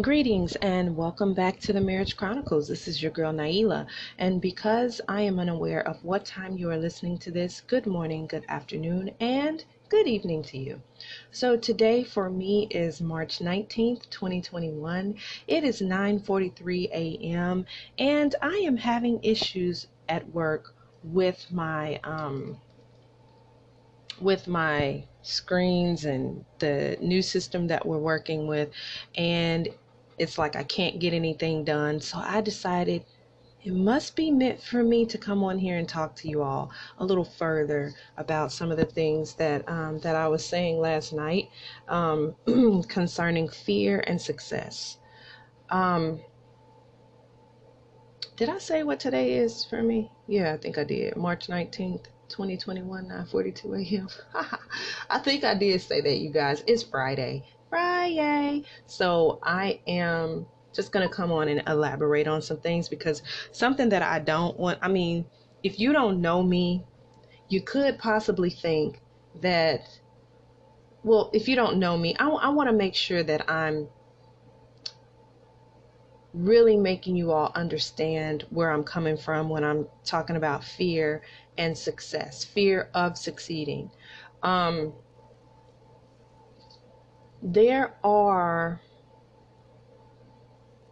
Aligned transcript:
Greetings 0.00 0.56
and 0.62 0.96
welcome 0.96 1.34
back 1.34 1.58
to 1.60 1.72
the 1.72 1.80
Marriage 1.80 2.16
Chronicles. 2.16 2.68
This 2.68 2.88
is 2.88 3.02
your 3.02 3.10
girl 3.10 3.32
Nailah, 3.32 3.86
and 4.18 4.40
because 4.40 5.00
I 5.08 5.22
am 5.22 5.38
unaware 5.38 5.86
of 5.86 6.02
what 6.04 6.24
time 6.24 6.56
you 6.56 6.70
are 6.70 6.78
listening 6.78 7.18
to 7.18 7.30
this, 7.30 7.60
good 7.60 7.86
morning, 7.86 8.26
good 8.26 8.44
afternoon, 8.48 9.10
and 9.20 9.62
good 9.90 10.06
evening 10.06 10.42
to 10.44 10.58
you. 10.58 10.80
So 11.32 11.56
today 11.56 12.04
for 12.04 12.30
me 12.30 12.68
is 12.70 13.02
March 13.02 13.40
19th, 13.40 14.08
2021. 14.08 15.16
It 15.48 15.64
is 15.64 15.82
9:43 15.82 16.88
a.m. 16.92 17.66
and 17.98 18.34
I 18.40 18.56
am 18.58 18.78
having 18.78 19.22
issues 19.22 19.88
at 20.08 20.32
work 20.32 20.74
with 21.02 21.46
my 21.50 22.00
um 22.04 22.58
with 24.20 24.46
my 24.46 25.02
screens 25.22 26.04
and 26.04 26.44
the 26.58 26.96
new 27.00 27.22
system 27.22 27.66
that 27.66 27.84
we're 27.84 27.98
working 27.98 28.46
with 28.46 28.70
and 29.16 29.68
it's 30.20 30.36
like 30.36 30.54
I 30.54 30.62
can't 30.62 31.00
get 31.00 31.14
anything 31.14 31.64
done. 31.64 32.00
So 32.00 32.18
I 32.18 32.42
decided 32.42 33.04
it 33.64 33.72
must 33.72 34.16
be 34.16 34.30
meant 34.30 34.62
for 34.62 34.82
me 34.82 35.06
to 35.06 35.18
come 35.18 35.42
on 35.42 35.58
here 35.58 35.78
and 35.78 35.88
talk 35.88 36.14
to 36.16 36.28
you 36.28 36.42
all 36.42 36.70
a 36.98 37.04
little 37.04 37.24
further 37.24 37.94
about 38.18 38.52
some 38.52 38.70
of 38.70 38.76
the 38.76 38.84
things 38.84 39.34
that 39.34 39.66
um, 39.68 39.98
that 40.00 40.16
I 40.16 40.28
was 40.28 40.44
saying 40.44 40.78
last 40.78 41.14
night 41.14 41.48
um, 41.88 42.34
concerning 42.88 43.48
fear 43.48 44.04
and 44.06 44.20
success. 44.20 44.98
Um, 45.70 46.20
did 48.36 48.50
I 48.50 48.58
say 48.58 48.82
what 48.82 49.00
today 49.00 49.34
is 49.38 49.64
for 49.64 49.82
me? 49.82 50.10
Yeah, 50.26 50.52
I 50.52 50.58
think 50.58 50.76
I 50.78 50.84
did. 50.84 51.16
March 51.16 51.48
19th. 51.48 52.06
2021 52.30 53.08
9:42 53.08 53.92
a.m. 53.92 54.08
I 55.10 55.18
think 55.18 55.42
I 55.42 55.54
did 55.54 55.82
say 55.82 56.00
that 56.00 56.18
you 56.18 56.30
guys. 56.30 56.62
It's 56.66 56.84
Friday. 56.84 57.44
Friday. 57.70 58.64
So 58.86 59.38
I 59.42 59.80
am 59.86 60.46
just 60.74 60.92
going 60.92 61.08
to 61.08 61.14
come 61.14 61.32
on 61.32 61.48
and 61.48 61.62
elaborate 61.66 62.26
on 62.26 62.42
some 62.42 62.60
things 62.60 62.88
because 62.88 63.22
something 63.52 63.88
that 63.88 64.02
I 64.02 64.18
don't 64.18 64.58
want, 64.58 64.78
I 64.82 64.88
mean, 64.88 65.24
if 65.62 65.78
you 65.78 65.92
don't 65.92 66.20
know 66.20 66.42
me, 66.42 66.84
you 67.48 67.62
could 67.62 67.98
possibly 67.98 68.50
think 68.50 69.00
that, 69.40 69.88
well, 71.02 71.30
if 71.32 71.48
you 71.48 71.56
don't 71.56 71.78
know 71.78 71.96
me, 71.96 72.14
I, 72.18 72.28
I 72.28 72.48
want 72.50 72.68
to 72.68 72.74
make 72.74 72.94
sure 72.94 73.22
that 73.22 73.50
I'm 73.50 73.88
really 76.32 76.76
making 76.76 77.16
you 77.16 77.32
all 77.32 77.50
understand 77.54 78.44
where 78.50 78.70
I'm 78.70 78.84
coming 78.84 79.16
from 79.16 79.48
when 79.48 79.64
I'm 79.64 79.88
talking 80.04 80.36
about 80.36 80.62
fear 80.62 81.22
and 81.58 81.76
success, 81.76 82.44
fear 82.44 82.88
of 82.94 83.18
succeeding. 83.18 83.90
Um, 84.42 84.92
there 87.42 87.94
are 88.04 88.80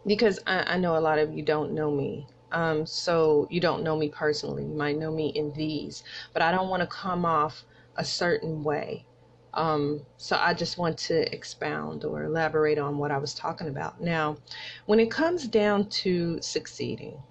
because 0.05 0.39
I, 0.47 0.73
I, 0.73 0.77
know 0.77 0.97
a 0.97 0.99
lot 0.99 1.19
of 1.19 1.33
you 1.33 1.43
don't 1.43 1.73
know 1.73 1.91
me 1.91 2.25
um, 2.51 2.85
so 2.87 3.47
you 3.51 3.59
don't 3.59 3.83
know 3.83 3.95
me 3.95 4.09
personally. 4.09 4.63
You 4.63 4.73
might 4.73 4.97
know 4.97 5.11
me 5.11 5.29
in 5.29 5.53
these 5.53 6.03
but 6.33 6.41
i 6.41 6.51
don't 6.51 6.69
want 6.69 6.81
to 6.81 6.87
come 6.87 7.25
off 7.25 7.63
a 7.95 8.05
certain 8.05 8.63
way. 8.63 9.05
Um, 9.53 10.01
so 10.17 10.37
i 10.37 10.53
just 10.53 10.77
want 10.77 10.97
to 10.99 11.33
expound 11.33 12.03
or 12.05 12.23
elaborate 12.23 12.79
on 12.79 12.97
what 12.97 13.11
i 13.11 13.17
was 13.17 13.33
talking 13.33 13.67
about. 13.67 14.01
Now 14.01 14.37
when 14.85 14.99
it 14.99 15.11
comes 15.11 15.47
down 15.47 15.89
to 15.89 16.41
succeeding 16.41 17.21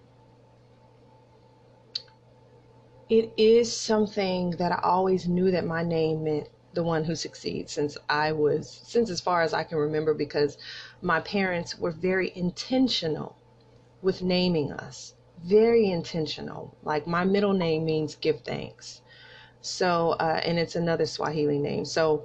it 3.08 3.33
is 3.39 3.74
something 3.74 4.50
that 4.58 4.70
i 4.70 4.80
always 4.83 5.27
knew 5.27 5.50
that 5.50 5.64
my 5.64 5.83
name 5.83 6.24
meant 6.24 6.48
the 6.78 6.84
one 6.84 7.02
who 7.02 7.16
succeeds 7.16 7.72
since 7.72 7.98
I 8.08 8.30
was, 8.30 8.70
since 8.84 9.10
as 9.10 9.20
far 9.20 9.42
as 9.42 9.52
I 9.52 9.64
can 9.64 9.78
remember, 9.78 10.14
because 10.14 10.56
my 11.02 11.18
parents 11.18 11.76
were 11.76 11.90
very 11.90 12.30
intentional 12.36 13.36
with 14.00 14.22
naming 14.22 14.70
us. 14.70 15.14
Very 15.42 15.90
intentional. 15.90 16.76
Like 16.84 17.04
my 17.04 17.24
middle 17.24 17.52
name 17.52 17.84
means 17.84 18.14
give 18.14 18.42
thanks. 18.42 19.02
So, 19.61 20.11
uh, 20.20 20.40
and 20.44 20.56
it's 20.56 20.77
another 20.77 21.05
Swahili 21.05 21.58
name. 21.58 21.84
So 21.84 22.24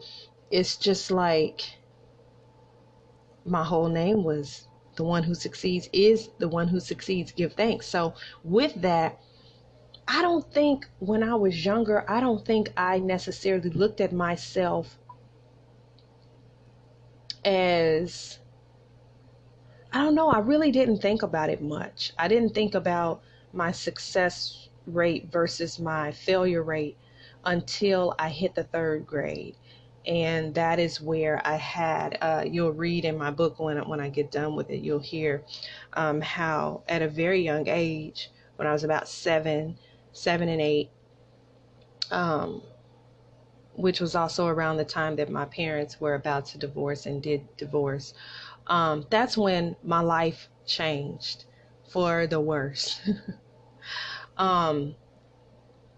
it's 0.52 0.78
just 0.78 1.10
like 1.10 1.64
my 3.46 3.64
whole 3.64 3.90
name 3.90 4.24
was 4.24 4.68
the 4.98 5.04
one 5.04 5.24
who 5.24 5.34
succeeds 5.34 5.90
is 5.94 6.30
the 6.38 6.48
one 6.48 6.68
who 6.68 6.80
succeeds. 6.80 7.32
Give 7.32 7.54
thanks. 7.54 7.88
So 7.88 8.14
with 8.44 8.76
that, 8.84 9.20
I 10.08 10.22
don't 10.22 10.52
think 10.54 10.88
when 11.00 11.24
I 11.24 11.36
was 11.36 11.66
younger, 11.66 12.10
I 12.10 12.20
don't 12.20 12.46
think 12.46 12.72
I 12.78 13.00
necessarily 13.00 13.70
looked 13.70 14.02
at 14.02 14.12
myself 14.12 14.98
as 17.46 18.40
I 19.92 20.00
don't 20.00 20.16
know, 20.16 20.30
I 20.30 20.40
really 20.40 20.72
didn't 20.72 21.02
think 21.02 21.22
about 21.22 21.50
it 21.50 21.62
much. 21.62 22.14
I 22.18 22.28
didn't 22.28 22.56
think 22.56 22.74
about 22.74 23.22
my 23.54 23.72
success 23.72 24.70
rate 24.88 25.32
versus 25.32 25.80
my 25.80 26.12
failure 26.12 26.64
rate 26.64 26.98
until 27.46 28.16
I 28.18 28.30
hit 28.30 28.56
the 28.56 28.64
third 28.64 29.06
grade. 29.06 29.56
And 30.06 30.54
that 30.56 30.80
is 30.80 31.00
where 31.00 31.46
I 31.46 31.56
had, 31.56 32.18
uh, 32.22 32.44
you'll 32.46 32.74
read 32.74 33.06
in 33.06 33.18
my 33.18 33.32
book 33.32 33.60
when, 33.60 33.78
when 33.88 34.02
I 34.02 34.10
get 34.10 34.32
done 34.32 34.56
with 34.56 34.70
it, 34.70 34.82
you'll 34.82 35.00
hear 35.00 35.44
um, 35.94 36.22
how 36.22 36.84
at 36.90 37.02
a 37.02 37.08
very 37.08 37.42
young 37.42 37.68
age, 37.70 38.32
when 38.56 38.68
I 38.68 38.74
was 38.74 38.84
about 38.84 39.08
seven, 39.08 39.78
seven 40.14 40.48
and 40.48 40.62
eight, 40.62 40.90
um, 42.12 42.62
which 43.76 44.00
was 44.00 44.16
also 44.16 44.48
around 44.48 44.78
the 44.78 44.86
time 44.86 45.16
that 45.18 45.30
my 45.30 45.46
parents 45.46 46.00
were 46.00 46.14
about 46.14 46.46
to 46.46 46.58
divorce 46.58 47.06
and 47.06 47.22
did 47.22 47.58
divorce. 47.58 48.14
Um, 48.68 49.06
that's 49.10 49.38
when 49.38 49.76
my 49.84 50.00
life 50.00 50.50
changed 50.66 51.46
for 51.90 52.28
the 52.28 52.40
worse. 52.40 53.02
um, 54.38 54.96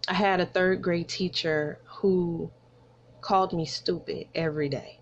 I 0.07 0.13
had 0.13 0.39
a 0.39 0.45
third 0.45 0.81
grade 0.81 1.09
teacher 1.09 1.79
who 1.85 2.51
called 3.21 3.53
me 3.53 3.65
stupid 3.65 4.27
every 4.35 4.69
day. 4.69 4.99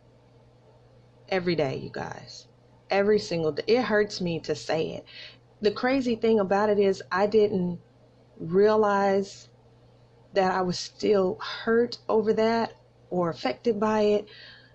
Every 1.29 1.55
day, 1.55 1.77
you 1.77 1.89
guys. 1.91 2.47
Every 2.89 3.19
single 3.19 3.51
day. 3.51 3.63
It 3.67 3.83
hurts 3.83 4.21
me 4.21 4.39
to 4.41 4.55
say 4.55 4.91
it. 4.91 5.05
The 5.61 5.71
crazy 5.71 6.15
thing 6.15 6.39
about 6.39 6.69
it 6.69 6.79
is, 6.79 7.01
I 7.11 7.27
didn't 7.27 7.79
realize 8.39 9.49
that 10.33 10.51
I 10.51 10.61
was 10.61 10.79
still 10.79 11.37
hurt 11.39 11.99
over 12.09 12.33
that 12.33 12.73
or 13.09 13.29
affected 13.29 13.79
by 13.79 14.01
it. 14.01 14.27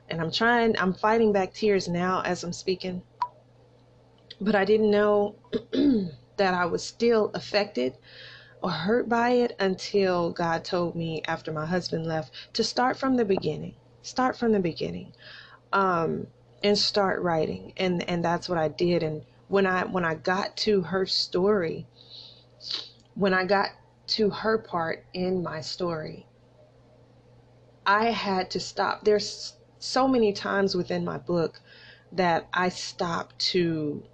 And 0.09 0.21
I'm 0.21 0.31
trying, 0.31 0.79
I'm 0.79 0.95
fighting 0.95 1.33
back 1.33 1.53
tears 1.53 1.89
now 1.89 2.23
as 2.23 2.45
I'm 2.45 2.53
speaking. 2.53 3.03
But 4.41 4.55
I 4.55 4.65
didn't 4.65 4.91
know 4.91 5.37
that 6.37 6.55
I 6.55 6.67
was 6.67 6.85
still 6.85 7.31
affected 7.35 7.95
or 8.63 8.71
hurt 8.71 9.09
by 9.09 9.31
it 9.31 9.57
until 9.59 10.31
God 10.31 10.65
told 10.65 10.95
me 10.95 11.23
after 11.27 11.53
my 11.53 11.67
husband 11.67 12.07
left 12.07 12.33
to 12.55 12.65
start 12.65 12.97
from 12.97 13.17
the 13.17 13.25
beginning. 13.25 13.75
Start 14.03 14.37
from 14.37 14.53
the 14.53 14.61
beginning. 14.61 15.13
Um, 15.73 16.29
and 16.63 16.77
start 16.77 17.23
writing. 17.23 17.73
And 17.77 18.09
and 18.09 18.25
that's 18.25 18.49
what 18.49 18.59
I 18.59 18.69
did. 18.69 19.03
And 19.03 19.23
when 19.49 19.67
I 19.67 19.85
when 19.85 20.05
I 20.05 20.15
got 20.15 20.57
to 20.59 20.83
her 20.83 21.07
story, 21.07 21.87
when 23.19 23.35
I 23.35 23.45
got 23.45 23.71
to 24.07 24.31
her 24.31 24.59
part 24.59 25.05
in 25.13 25.43
my 25.43 25.61
story, 25.61 26.25
I 27.85 28.13
had 28.13 28.49
to 28.53 28.61
stop. 28.61 29.05
There's 29.05 29.55
so 29.81 30.07
many 30.07 30.33
times 30.33 30.77
within 30.77 31.05
my 31.05 31.19
book 31.19 31.61
that 32.13 32.47
I 32.55 32.69
stopped 32.69 33.37
to 33.51 34.05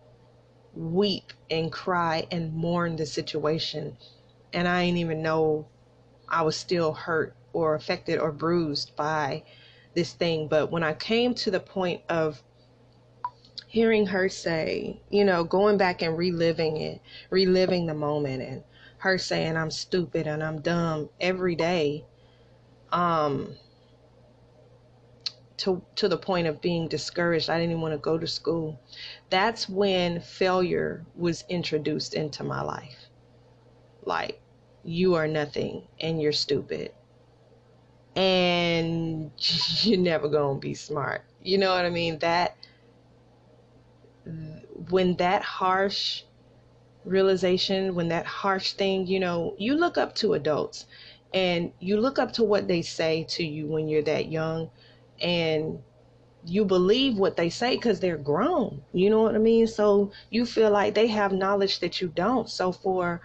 weep 0.75 1.35
and 1.51 1.71
cry 1.71 2.27
and 2.31 2.55
mourn 2.55 2.97
the 2.97 3.05
situation. 3.05 3.99
And 4.55 4.67
I 4.67 4.87
didn't 4.87 4.99
even 4.99 5.21
know 5.23 5.67
I 6.27 6.41
was 6.41 6.57
still 6.57 6.95
hurt 6.95 7.37
or 7.53 7.75
affected 7.75 8.19
or 8.19 8.33
bruised 8.33 8.97
by 8.97 9.43
this 9.93 10.15
thing. 10.15 10.49
But 10.49 10.73
when 10.73 10.83
I 10.83 10.95
came 10.95 11.35
to 11.35 11.51
the 11.51 11.61
point 11.61 12.01
of 12.09 12.43
hearing 13.67 14.07
her 14.07 14.31
say, 14.31 15.03
you 15.11 15.27
know, 15.27 15.45
going 15.45 15.77
back 15.77 16.01
and 16.01 16.17
reliving 16.17 16.79
it, 16.79 17.03
reliving 17.29 17.87
the 17.87 17.95
moment 17.95 18.43
and 18.43 18.63
her 19.05 19.19
saying 19.19 19.55
I'm 19.55 19.71
stupid 19.71 20.27
and 20.27 20.43
I'm 20.43 20.63
dumb 20.63 21.11
every 21.21 21.55
day 21.55 22.07
um 22.91 23.55
to 25.59 25.83
to 25.97 26.09
the 26.09 26.17
point 26.17 26.47
of 26.47 26.63
being 26.63 26.89
discouraged. 26.89 27.51
I 27.51 27.59
didn't 27.59 27.73
even 27.73 27.83
want 27.83 27.93
to 27.93 27.99
go 27.99 28.17
to 28.17 28.27
school. 28.27 28.81
That's 29.29 29.69
when 29.69 30.21
failure 30.21 31.05
was 31.15 31.45
introduced 31.51 32.15
into 32.15 32.45
my 32.45 32.63
life. 32.63 33.11
Like 34.07 34.41
you 34.83 35.15
are 35.17 35.29
nothing 35.29 35.83
and 36.01 36.21
you're 36.21 36.33
stupid. 36.33 36.93
And 38.17 39.33
you're 39.83 40.01
never 40.01 40.29
going 40.31 40.57
to 40.57 40.67
be 40.67 40.73
smart. 40.73 41.27
You 41.43 41.59
know 41.59 41.75
what 41.75 41.85
I 41.85 41.91
mean? 41.91 42.19
That 42.21 42.57
when 44.89 45.17
that 45.17 45.43
harsh 45.43 46.23
realization, 47.05 47.95
when 47.95 48.09
that 48.09 48.27
harsh 48.27 48.73
thing, 48.73 49.07
you 49.07 49.21
know, 49.21 49.55
you 49.59 49.75
look 49.75 49.99
up 49.99 50.15
to 50.17 50.35
adults 50.35 50.87
and 51.33 51.73
you 51.81 52.01
look 52.01 52.19
up 52.19 52.33
to 52.33 52.45
what 52.45 52.69
they 52.69 52.83
say 52.83 53.25
to 53.31 53.45
you 53.45 53.67
when 53.67 53.89
you're 53.89 54.03
that 54.03 54.31
young 54.31 54.71
and 55.21 55.79
you 56.47 56.65
believe 56.65 57.19
what 57.19 57.37
they 57.37 57.51
say 57.51 57.75
because 57.75 58.01
they're 58.01 58.17
grown. 58.17 58.83
You 58.93 59.11
know 59.11 59.23
what 59.23 59.35
I 59.35 59.39
mean? 59.39 59.67
So 59.67 60.13
you 60.31 60.47
feel 60.47 60.71
like 60.71 60.95
they 60.95 61.07
have 61.09 61.33
knowledge 61.33 61.81
that 61.81 62.01
you 62.01 62.09
don't. 62.09 62.49
So 62.49 62.73
for 62.73 63.23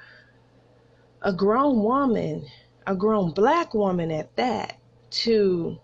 a 1.22 1.34
grown 1.34 1.84
woman, 1.84 2.48
a 2.88 2.96
grown 2.96 3.32
black 3.32 3.74
woman 3.74 4.12
at 4.12 4.36
that, 4.38 4.78
to 5.12 5.80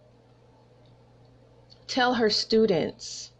tell 1.88 2.14
her 2.16 2.30
students 2.30 3.32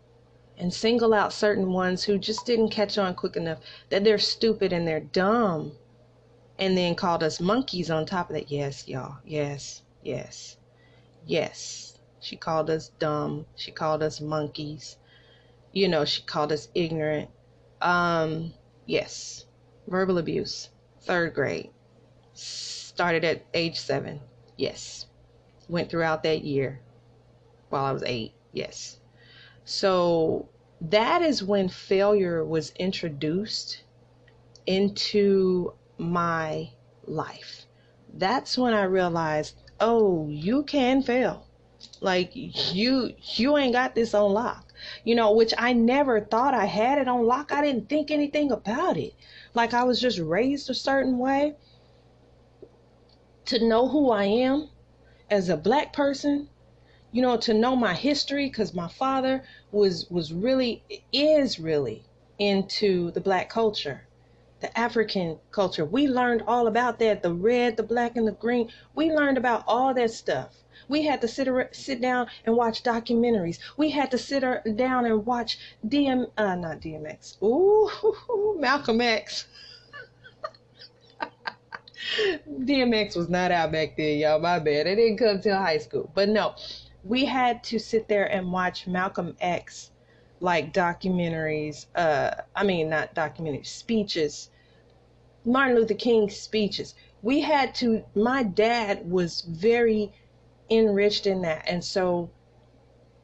and 0.58 0.74
single 0.74 1.14
out 1.14 1.34
certain 1.34 1.72
ones 1.72 2.04
who 2.04 2.18
just 2.18 2.46
didn't 2.46 2.70
catch 2.70 2.98
on 2.98 3.16
quick 3.16 3.36
enough 3.36 3.60
that 3.90 4.04
they're 4.04 4.18
stupid 4.18 4.72
and 4.72 4.88
they're 4.88 5.00
dumb 5.00 5.74
and 6.58 6.78
then 6.78 6.96
called 6.96 7.24
us 7.24 7.40
monkeys 7.40 7.92
on 7.92 8.06
top 8.06 8.30
of 8.30 8.36
that. 8.36 8.50
Yes, 8.50 8.88
y'all. 8.88 9.18
Yes, 9.26 9.82
yes, 10.04 10.58
yes. 11.26 11.98
She 12.22 12.36
called 12.36 12.70
us 12.70 12.90
dumb. 13.00 13.46
She 13.56 13.72
called 13.72 14.02
us 14.02 14.22
monkeys. 14.22 14.98
You 15.74 15.88
know, 15.90 16.06
she 16.06 16.24
called 16.24 16.52
us 16.52 16.70
ignorant. 16.74 17.30
Um, 17.82 18.54
yes, 18.86 19.46
verbal 19.88 20.18
abuse, 20.18 20.70
third 21.02 21.34
grade. 21.34 21.70
Started 22.34 23.24
at 23.24 23.46
age 23.54 23.80
seven. 23.80 24.22
Yes. 24.58 25.06
Went 25.68 25.90
throughout 25.90 26.24
that 26.24 26.44
year 26.44 26.80
while 27.70 27.86
I 27.86 27.92
was 27.92 28.04
eight. 28.06 28.34
Yes. 28.54 29.00
So 29.66 30.48
that 30.80 31.22
is 31.22 31.44
when 31.44 31.70
failure 31.70 32.46
was 32.46 32.72
introduced 32.78 33.84
into 34.68 35.74
my 35.98 36.70
life. 37.06 37.66
That's 38.14 38.58
when 38.58 38.74
I 38.74 38.84
realized, 38.84 39.56
oh, 39.80 40.30
you 40.30 40.64
can 40.64 41.02
fail. 41.02 41.48
Like 42.00 42.32
you 42.34 43.14
you 43.36 43.58
ain't 43.58 43.74
got 43.74 43.96
this 43.96 44.14
on 44.14 44.32
lock. 44.34 44.74
You 45.04 45.16
know, 45.16 45.34
which 45.34 45.54
I 45.58 45.74
never 45.74 46.22
thought 46.22 46.54
I 46.54 46.66
had 46.66 47.00
it 47.00 47.08
on 47.08 47.26
lock. 47.26 47.52
I 47.52 47.62
didn't 47.62 47.90
think 47.90 48.12
anything 48.12 48.52
about 48.52 48.98
it. 48.98 49.14
Like 49.54 49.74
I 49.74 49.84
was 49.84 50.00
just 50.00 50.20
raised 50.20 50.70
a 50.70 50.74
certain 50.74 51.18
way 51.18 51.56
to 53.46 53.68
know 53.68 53.88
who 53.88 54.12
I 54.12 54.26
am 54.26 54.70
as 55.30 55.50
a 55.50 55.58
black 55.58 55.94
person, 55.94 56.50
you 57.16 57.22
know, 57.22 57.38
to 57.38 57.54
know 57.54 57.76
my 57.76 57.94
history 57.94 58.50
cuz 58.50 58.74
my 58.74 58.88
father 58.88 59.44
was 59.72 60.10
was 60.10 60.34
really 60.34 60.84
is 61.14 61.60
really 61.60 62.04
into 62.38 63.12
the 63.12 63.22
black 63.22 63.50
culture 63.50 64.06
the 64.62 64.80
African 64.80 65.38
culture. 65.52 65.86
We 65.86 66.08
learned 66.08 66.44
all 66.48 66.68
about 66.68 66.98
that 67.00 67.22
the 67.22 67.34
red, 67.34 67.78
the 67.78 67.84
black, 67.84 68.16
and 68.16 68.28
the 68.28 68.32
green. 68.32 68.72
We 68.96 69.12
learned 69.12 69.38
about 69.38 69.64
all 69.68 69.94
that 69.94 70.12
stuff. 70.12 70.64
We 70.88 71.04
had 71.04 71.22
to 71.22 71.28
sit 71.28 71.48
sit 71.72 72.02
down 72.02 72.28
and 72.46 72.56
watch 72.56 72.84
documentaries. 72.84 73.60
We 73.78 73.92
had 73.92 74.12
to 74.12 74.18
sit 74.18 74.42
down 74.76 75.06
and 75.06 75.26
watch 75.26 75.60
DM, 75.88 76.32
uh, 76.38 76.56
not 76.56 76.80
DMX. 76.80 77.42
Ooh, 77.44 78.58
Malcolm 78.60 79.02
X. 79.02 79.48
DMX 82.50 83.16
was 83.16 83.30
not 83.30 83.52
out 83.52 83.72
back 83.72 83.98
then, 83.98 84.20
y'all. 84.20 84.40
My 84.40 84.60
bad. 84.60 84.88
It 84.88 84.96
didn't 84.96 85.18
come 85.18 85.42
till 85.42 85.58
high 85.58 85.80
school. 85.80 86.10
But 86.14 86.30
no, 86.30 86.56
we 87.06 87.24
had 87.24 87.64
to 87.64 87.80
sit 87.80 88.10
there 88.10 88.26
and 88.26 88.52
watch 88.52 88.88
Malcolm 88.88 89.38
X 89.40 89.92
like 90.42 90.74
documentaries. 90.74 91.86
Uh, 91.96 92.32
I 92.54 92.64
mean, 92.64 92.90
not 92.90 93.16
documentaries, 93.16 93.68
speeches 93.68 94.50
Martin 95.46 95.76
Luther 95.76 95.94
King's 95.94 96.36
speeches. 96.36 96.96
We 97.22 97.42
had 97.42 97.76
to, 97.76 98.04
my 98.16 98.44
dad 98.44 99.10
was 99.10 99.42
very 99.42 100.12
enriched 100.70 101.28
in 101.28 101.44
that. 101.44 101.66
And 101.68 101.84
so 101.84 102.32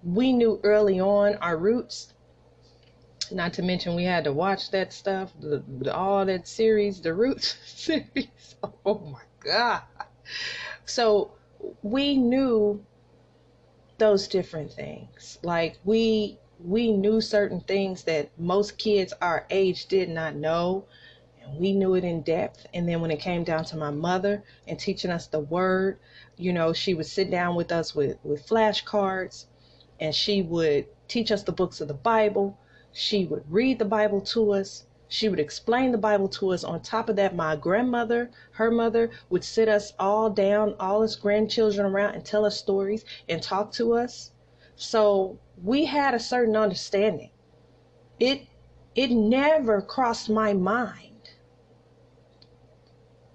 we 0.04 0.32
knew 0.32 0.60
early 0.64 1.00
on 1.00 1.36
our 1.36 1.58
roots. 1.58 2.14
Not 3.32 3.54
to 3.54 3.64
mention, 3.64 3.96
we 3.96 4.04
had 4.04 4.26
to 4.26 4.34
watch 4.34 4.72
that 4.72 4.94
stuff, 4.94 5.32
the, 5.40 5.64
the, 5.80 5.96
all 5.96 6.26
that 6.26 6.48
series, 6.48 7.02
the 7.02 7.14
Roots 7.14 7.56
series. 7.66 8.56
Oh 8.86 9.00
my 9.00 9.24
God. 9.40 9.82
So 10.86 11.32
we 11.82 12.18
knew 12.18 12.86
those 14.02 14.28
different 14.30 14.74
things. 14.74 15.40
Like 15.46 15.80
we 15.86 16.42
we 16.60 16.94
knew 16.94 17.22
certain 17.22 17.62
things 17.62 18.04
that 18.06 18.32
most 18.40 18.80
kids 18.80 19.14
our 19.22 19.48
age 19.52 19.88
did 19.88 20.10
not 20.10 20.36
know 20.36 20.88
And 21.44 21.58
we 21.60 21.74
knew 21.74 21.96
it 21.96 22.06
in 22.06 22.24
depth. 22.24 22.68
And 22.74 22.90
then 22.90 23.02
when 23.02 23.12
it 23.12 23.20
came 23.22 23.46
down 23.46 23.66
to 23.68 23.78
my 23.78 23.92
mother 23.92 24.44
and 24.68 24.80
teaching 24.80 25.12
us 25.12 25.28
the 25.28 25.42
word, 25.42 26.00
you 26.38 26.54
know, 26.54 26.74
she 26.74 26.96
would 26.96 27.08
sit 27.08 27.32
down 27.32 27.56
with 27.56 27.72
us 27.72 27.96
with, 27.96 28.20
with 28.24 28.48
flashcards 28.48 29.48
and 30.02 30.16
she 30.16 30.44
would 30.44 30.88
teach 31.10 31.32
us 31.32 31.44
the 31.44 31.54
books 31.54 31.82
of 31.82 31.90
the 31.90 31.96
Bible. 31.96 32.60
She 32.94 33.26
would 33.26 33.46
read 33.52 33.80
the 33.80 33.86
Bible 33.86 34.22
to 34.34 34.54
us. 34.54 34.86
She 35.14 35.28
would 35.28 35.42
explain 35.42 35.92
the 35.92 35.98
Bible 35.98 36.30
to 36.30 36.54
us. 36.54 36.64
On 36.64 36.80
top 36.80 37.10
of 37.10 37.18
that, 37.18 37.36
my 37.36 37.58
grandmother, 37.58 38.32
her 38.52 38.72
mother, 38.72 39.12
would 39.30 39.44
sit 39.44 39.68
us 39.68 39.92
all 40.00 40.30
down, 40.30 40.74
all 40.80 41.04
us 41.04 41.18
grandchildren 41.18 41.86
around, 41.86 42.16
and 42.16 42.24
tell 42.24 42.46
us 42.46 42.58
stories 42.58 43.04
and 43.28 43.44
talk 43.44 43.74
to 43.74 43.94
us. 43.94 44.32
So 44.78 45.38
we 45.62 45.84
had 45.84 46.14
a 46.14 46.20
certain 46.20 46.56
understanding. 46.56 47.30
It 48.22 48.48
it 48.96 49.12
never 49.12 49.82
crossed 49.82 50.30
my 50.30 50.54
mind 50.54 51.32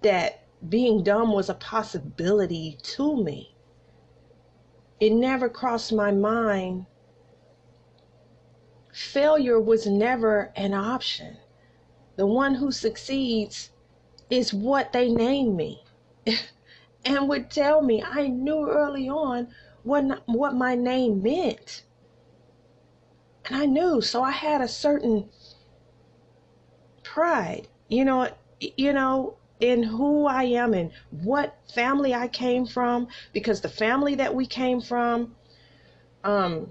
that 0.00 0.44
being 0.67 1.02
dumb 1.02 1.34
was 1.34 1.50
a 1.50 1.55
possibility 1.55 2.79
to 2.84 3.22
me. 3.22 3.55
It 4.99 5.12
never 5.12 5.50
crossed 5.50 5.93
my 5.93 6.11
mind. 6.11 6.87
Failure 8.94 9.61
was 9.61 9.87
never 9.87 10.55
an 10.56 10.72
option. 10.72 11.37
The 12.16 12.26
one 12.26 12.54
who 12.54 12.72
succeeds 12.72 13.70
is 14.30 14.52
what 14.52 14.92
they 14.92 15.08
name 15.10 15.56
me 15.56 15.84
and 17.04 17.28
would 17.28 17.50
tell 17.50 17.82
me. 17.82 18.02
I 18.02 18.28
knew 18.28 18.68
early 18.68 19.08
on 19.08 19.48
what, 19.82 20.22
what 20.26 20.54
my 20.54 20.74
name 20.74 21.22
meant. 21.22 21.84
And 23.46 23.56
I 23.56 23.66
knew, 23.66 24.00
so 24.00 24.22
I 24.22 24.32
had 24.32 24.60
a 24.60 24.68
certain 24.68 25.28
pride. 27.04 27.68
You 27.88 28.04
know, 28.04 28.28
you 28.60 28.92
know, 28.92 29.36
in 29.60 29.82
who 29.82 30.26
I 30.26 30.44
am 30.44 30.74
and 30.74 30.90
what 31.10 31.56
family 31.72 32.14
I 32.14 32.28
came 32.28 32.66
from 32.66 33.08
because 33.32 33.60
the 33.60 33.69
family 33.69 34.16
that 34.16 34.34
we 34.34 34.46
came 34.46 34.80
from 34.80 35.34
um 36.24 36.69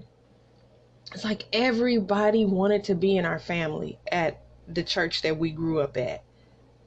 it's 1.12 1.24
like 1.24 1.44
everybody 1.52 2.44
wanted 2.44 2.84
to 2.84 2.94
be 2.94 3.16
in 3.16 3.24
our 3.24 3.38
family 3.38 3.98
at 4.10 4.40
the 4.68 4.82
church 4.82 5.22
that 5.22 5.38
we 5.38 5.50
grew 5.50 5.80
up 5.80 5.96
at. 5.96 6.22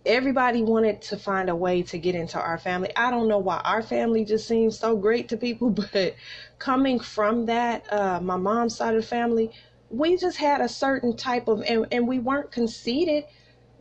Everybody 0.06 0.64
wanted 0.64 1.02
to 1.04 1.18
find 1.18 1.50
a 1.50 1.56
way 1.56 1.84
to 1.84 1.98
get 1.98 2.16
into 2.16 2.40
our 2.40 2.58
family. 2.58 2.92
I 2.96 3.12
don't 3.12 3.28
know 3.28 3.40
why 3.40 3.62
our 3.66 3.82
family 3.82 4.26
just 4.26 4.48
seems 4.48 4.80
so 4.80 4.96
great 4.96 5.30
to 5.30 5.38
people, 5.38 5.70
but 5.94 6.16
coming 6.58 7.00
from 7.00 7.46
that, 7.48 7.92
uh, 7.92 8.20
my 8.22 8.38
mom's 8.38 8.78
side 8.78 8.96
of 8.96 9.02
the 9.02 9.08
family, 9.08 9.52
we 9.90 10.18
just 10.18 10.38
had 10.38 10.62
a 10.62 10.70
certain 10.70 11.16
type 11.16 11.48
of, 11.48 11.62
and, 11.64 11.86
and 11.92 12.08
we 12.08 12.20
weren't 12.20 12.52
conceited 12.52 13.26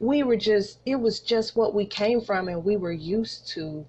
we 0.00 0.23
were 0.23 0.37
just 0.37 0.78
it 0.87 0.97
was 0.97 1.21
just 1.21 1.57
what 1.57 1.75
we 1.75 1.85
came 1.85 2.21
from 2.21 2.49
and 2.49 2.64
we 2.64 2.76
were 2.76 2.93
used 2.93 3.49
to 3.49 3.87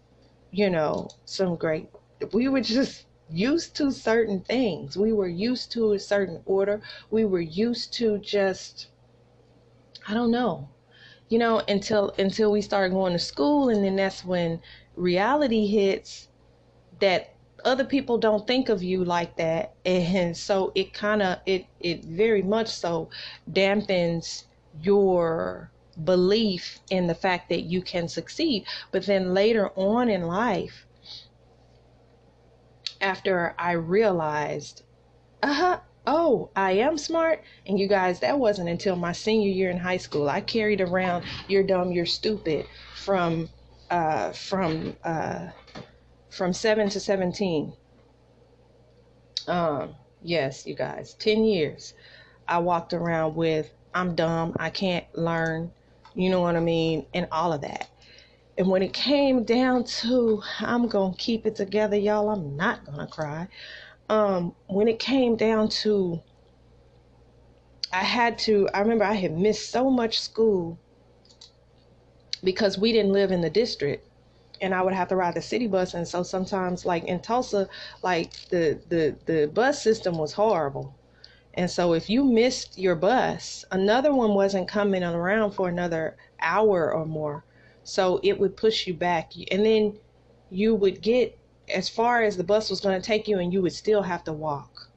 you 0.52 0.70
know 0.70 1.08
some 1.26 1.56
great 1.56 1.90
we 2.34 2.48
were 2.48 2.62
just 2.62 3.06
used 3.30 3.76
to 3.76 3.92
certain 3.92 4.42
things 4.42 4.98
we 4.98 5.14
were 5.14 5.28
used 5.28 5.72
to 5.72 5.94
a 5.94 6.00
certain 6.00 6.42
order 6.46 6.82
we 7.12 7.26
were 7.26 7.42
used 7.42 7.94
to 7.94 8.18
just 8.20 8.88
i 10.10 10.14
don't 10.14 10.32
know 10.32 10.70
you 11.30 11.40
know 11.40 11.60
until 11.70 12.14
until 12.20 12.52
we 12.52 12.62
start 12.62 12.92
going 12.92 13.14
to 13.14 13.20
school 13.20 13.70
and 13.70 13.84
then 13.84 13.96
that's 13.96 14.26
when 14.26 14.60
reality 14.98 15.68
hits 15.68 16.28
that 17.00 17.36
other 17.66 17.86
people 17.86 18.18
don't 18.18 18.48
think 18.48 18.70
of 18.70 18.84
you 18.84 19.06
like 19.06 19.36
that 19.38 19.74
and 19.86 20.36
so 20.36 20.72
it 20.76 20.94
kind 20.94 21.22
of 21.22 21.40
it 21.46 21.66
it 21.80 22.04
very 22.06 22.42
much 22.42 22.68
so 22.68 23.10
dampens 23.52 24.44
your 24.82 25.72
belief 26.04 26.80
in 26.90 27.08
the 27.08 27.16
fact 27.16 27.50
that 27.50 27.62
you 27.64 27.82
can 27.82 28.08
succeed. 28.08 28.66
But 28.92 29.06
then 29.06 29.34
later 29.34 29.70
on 29.76 30.10
in 30.10 30.24
life, 30.24 30.86
after 33.02 33.56
I 33.58 33.74
realized, 33.74 34.84
uh 35.44 35.54
huh, 35.54 35.80
oh, 36.08 36.50
I 36.56 36.72
am 36.74 36.98
smart. 36.98 37.44
And 37.68 37.80
you 37.80 37.88
guys, 37.88 38.20
that 38.22 38.40
wasn't 38.40 38.70
until 38.70 38.96
my 38.96 39.12
senior 39.12 39.50
year 39.50 39.70
in 39.70 39.78
high 39.78 39.98
school. 39.98 40.30
I 40.30 40.42
carried 40.42 40.82
around 40.82 41.26
"You're 41.48 41.64
dumb, 41.64 41.92
you're 41.92 42.06
stupid" 42.06 42.66
from 42.96 43.50
uh, 43.90 44.32
from 44.32 44.96
uh, 45.04 45.50
from 46.30 46.54
seven 46.54 46.90
to 46.90 47.00
seventeen. 47.00 47.74
Um, 49.48 49.96
yes, 50.22 50.66
you 50.66 50.76
guys, 50.76 51.14
ten 51.16 51.44
years. 51.44 51.94
I 52.48 52.60
walked 52.60 52.94
around 52.94 53.36
with 53.36 53.72
"I'm 53.94 54.16
dumb, 54.16 54.56
I 54.60 54.70
can't 54.70 55.06
learn, 55.16 55.72
you 56.14 56.30
know 56.30 56.42
what 56.42 56.56
I 56.56 56.60
mean, 56.60 57.06
and 57.14 57.28
all 57.32 57.54
of 57.54 57.62
that. 57.62 57.90
And 58.58 58.68
when 58.68 58.84
it 58.84 58.92
came 58.92 59.46
down 59.46 59.86
to, 59.86 60.42
I'm 60.60 60.90
to 61.14 61.18
keep 61.18 61.46
it 61.46 61.56
together, 61.56 61.96
y'all, 61.96 62.30
I'm 62.30 62.58
not 62.58 62.86
to 63.00 63.08
cry. 63.08 63.48
Um, 64.10 64.56
when 64.68 64.88
it 64.88 65.00
came 65.00 65.36
down 65.38 65.70
to, 65.70 66.22
I 67.94 68.04
had 68.04 68.38
to, 68.40 68.68
I 68.74 68.80
remember 68.82 69.06
I 69.06 69.14
had 69.14 69.38
missed 69.38 69.72
so 69.72 69.90
much 69.90 70.20
school 70.20 70.80
because 72.44 72.78
we 72.78 72.92
didn't 72.92 73.14
live 73.14 73.32
in 73.32 73.42
the 73.42 73.50
district 73.50 74.08
and 74.62 74.74
I 74.76 74.82
would 74.82 74.94
have 74.94 75.08
to 75.10 75.16
ride 75.16 75.36
the 75.36 75.42
city 75.42 75.68
bus. 75.68 75.94
And 75.94 76.08
so 76.08 76.24
sometimes 76.24 76.86
like 76.86 77.06
in 77.06 77.22
Tulsa 77.22 77.68
like 78.04 78.34
the 78.50 78.82
the 78.88 79.18
the 79.26 79.48
bus 79.48 79.82
system 79.82 80.18
was 80.18 80.34
horrible. 80.34 80.98
And 81.56 81.70
so 81.70 81.94
if 81.94 82.10
you 82.10 82.24
missed 82.24 82.78
your 82.78 82.96
bus 82.96 83.66
another 83.72 84.14
one 84.14 84.34
wasn't 84.36 84.70
coming 84.70 85.04
around 85.04 85.54
for 85.54 85.70
another 85.70 86.18
hour 86.42 86.94
or 86.94 87.06
more. 87.06 87.46
So 87.84 88.20
it 88.24 88.40
would 88.40 88.58
push 88.58 88.88
you 88.88 88.94
back. 88.94 89.32
And 89.52 89.66
then 89.66 90.00
you 90.50 90.76
would 90.76 91.02
get 91.02 91.39
as 91.72 91.90
far 91.90 92.24
as 92.24 92.38
the 92.38 92.44
bus 92.44 92.70
was 92.70 92.82
going 92.82 93.00
to 93.00 93.06
take 93.06 93.28
you 93.28 93.40
and 93.40 93.54
you 93.54 93.62
would 93.62 93.74
still 93.74 94.02
have 94.02 94.24
to 94.26 94.34
walk 94.34 94.90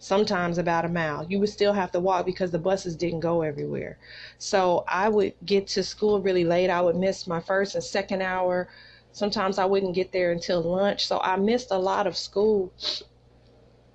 sometimes 0.00 0.56
about 0.56 0.86
a 0.86 0.88
mile. 0.88 1.26
You 1.28 1.38
would 1.40 1.50
still 1.50 1.74
have 1.74 1.92
to 1.92 2.00
walk 2.00 2.24
because 2.24 2.50
the 2.50 2.58
buses 2.58 2.96
didn't 2.96 3.20
go 3.20 3.42
everywhere. 3.42 3.98
So 4.38 4.82
I 4.88 5.08
would 5.10 5.34
get 5.44 5.66
to 5.68 5.82
school 5.82 6.20
really 6.20 6.44
late. 6.44 6.70
I 6.70 6.80
would 6.80 6.96
miss 6.96 7.26
my 7.26 7.40
first 7.40 7.74
and 7.74 7.84
second 7.84 8.22
hour. 8.22 8.68
Sometimes 9.12 9.58
I 9.58 9.66
wouldn't 9.66 9.94
get 9.94 10.10
there 10.10 10.32
until 10.32 10.62
lunch. 10.62 11.06
So 11.06 11.20
I 11.20 11.36
missed 11.36 11.70
a 11.70 11.78
lot 11.78 12.06
of 12.06 12.16
school. 12.16 12.72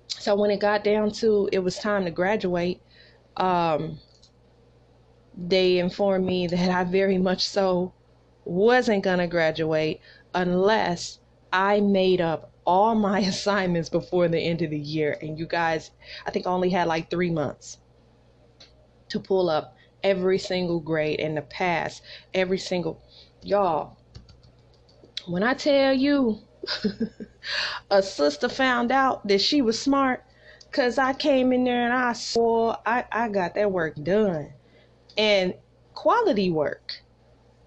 So 0.06 0.36
when 0.36 0.50
it 0.50 0.60
got 0.60 0.84
down 0.84 1.10
to 1.12 1.48
it 1.52 1.58
was 1.58 1.76
time 1.76 2.04
to 2.04 2.10
graduate, 2.12 2.80
um, 3.36 3.98
they 5.36 5.78
informed 5.78 6.24
me 6.24 6.46
that 6.46 6.70
I 6.70 6.84
very 6.84 7.18
much 7.18 7.48
so 7.48 7.92
wasn't 8.44 9.02
going 9.02 9.18
to 9.18 9.26
graduate 9.26 10.00
unless 10.34 11.18
I 11.52 11.80
made 11.80 12.20
up 12.20 12.52
all 12.64 12.94
my 12.94 13.20
assignments 13.32 13.88
before 13.88 14.28
the 14.28 14.38
end 14.38 14.62
of 14.62 14.70
the 14.70 14.78
year. 14.78 15.16
And 15.20 15.38
you 15.38 15.46
guys, 15.46 15.90
I 16.26 16.30
think 16.30 16.46
I 16.46 16.50
only 16.50 16.70
had 16.70 16.88
like 16.88 17.10
three 17.10 17.30
months 17.30 17.78
to 19.08 19.20
pull 19.20 19.48
up 19.48 19.76
every 20.02 20.38
single 20.38 20.80
grade 20.80 21.20
and 21.20 21.36
to 21.36 21.42
pass 21.42 22.02
every 22.34 22.58
single. 22.58 23.02
Y'all, 23.42 23.96
when 25.26 25.42
I 25.42 25.54
tell 25.54 25.94
you, 25.94 26.40
a 27.90 28.02
sister 28.02 28.48
found 28.48 28.90
out 28.90 29.26
that 29.28 29.40
she 29.40 29.62
was 29.62 29.80
smart 29.80 30.24
because 30.70 30.98
I 30.98 31.12
came 31.12 31.52
in 31.52 31.64
there 31.64 31.84
and 31.84 31.92
I 31.92 32.12
swore 32.12 32.76
I, 32.84 33.04
I 33.10 33.28
got 33.28 33.54
that 33.54 33.70
work 33.70 33.94
done. 34.02 34.52
And 35.16 35.54
quality 35.94 36.50
work 36.50 37.00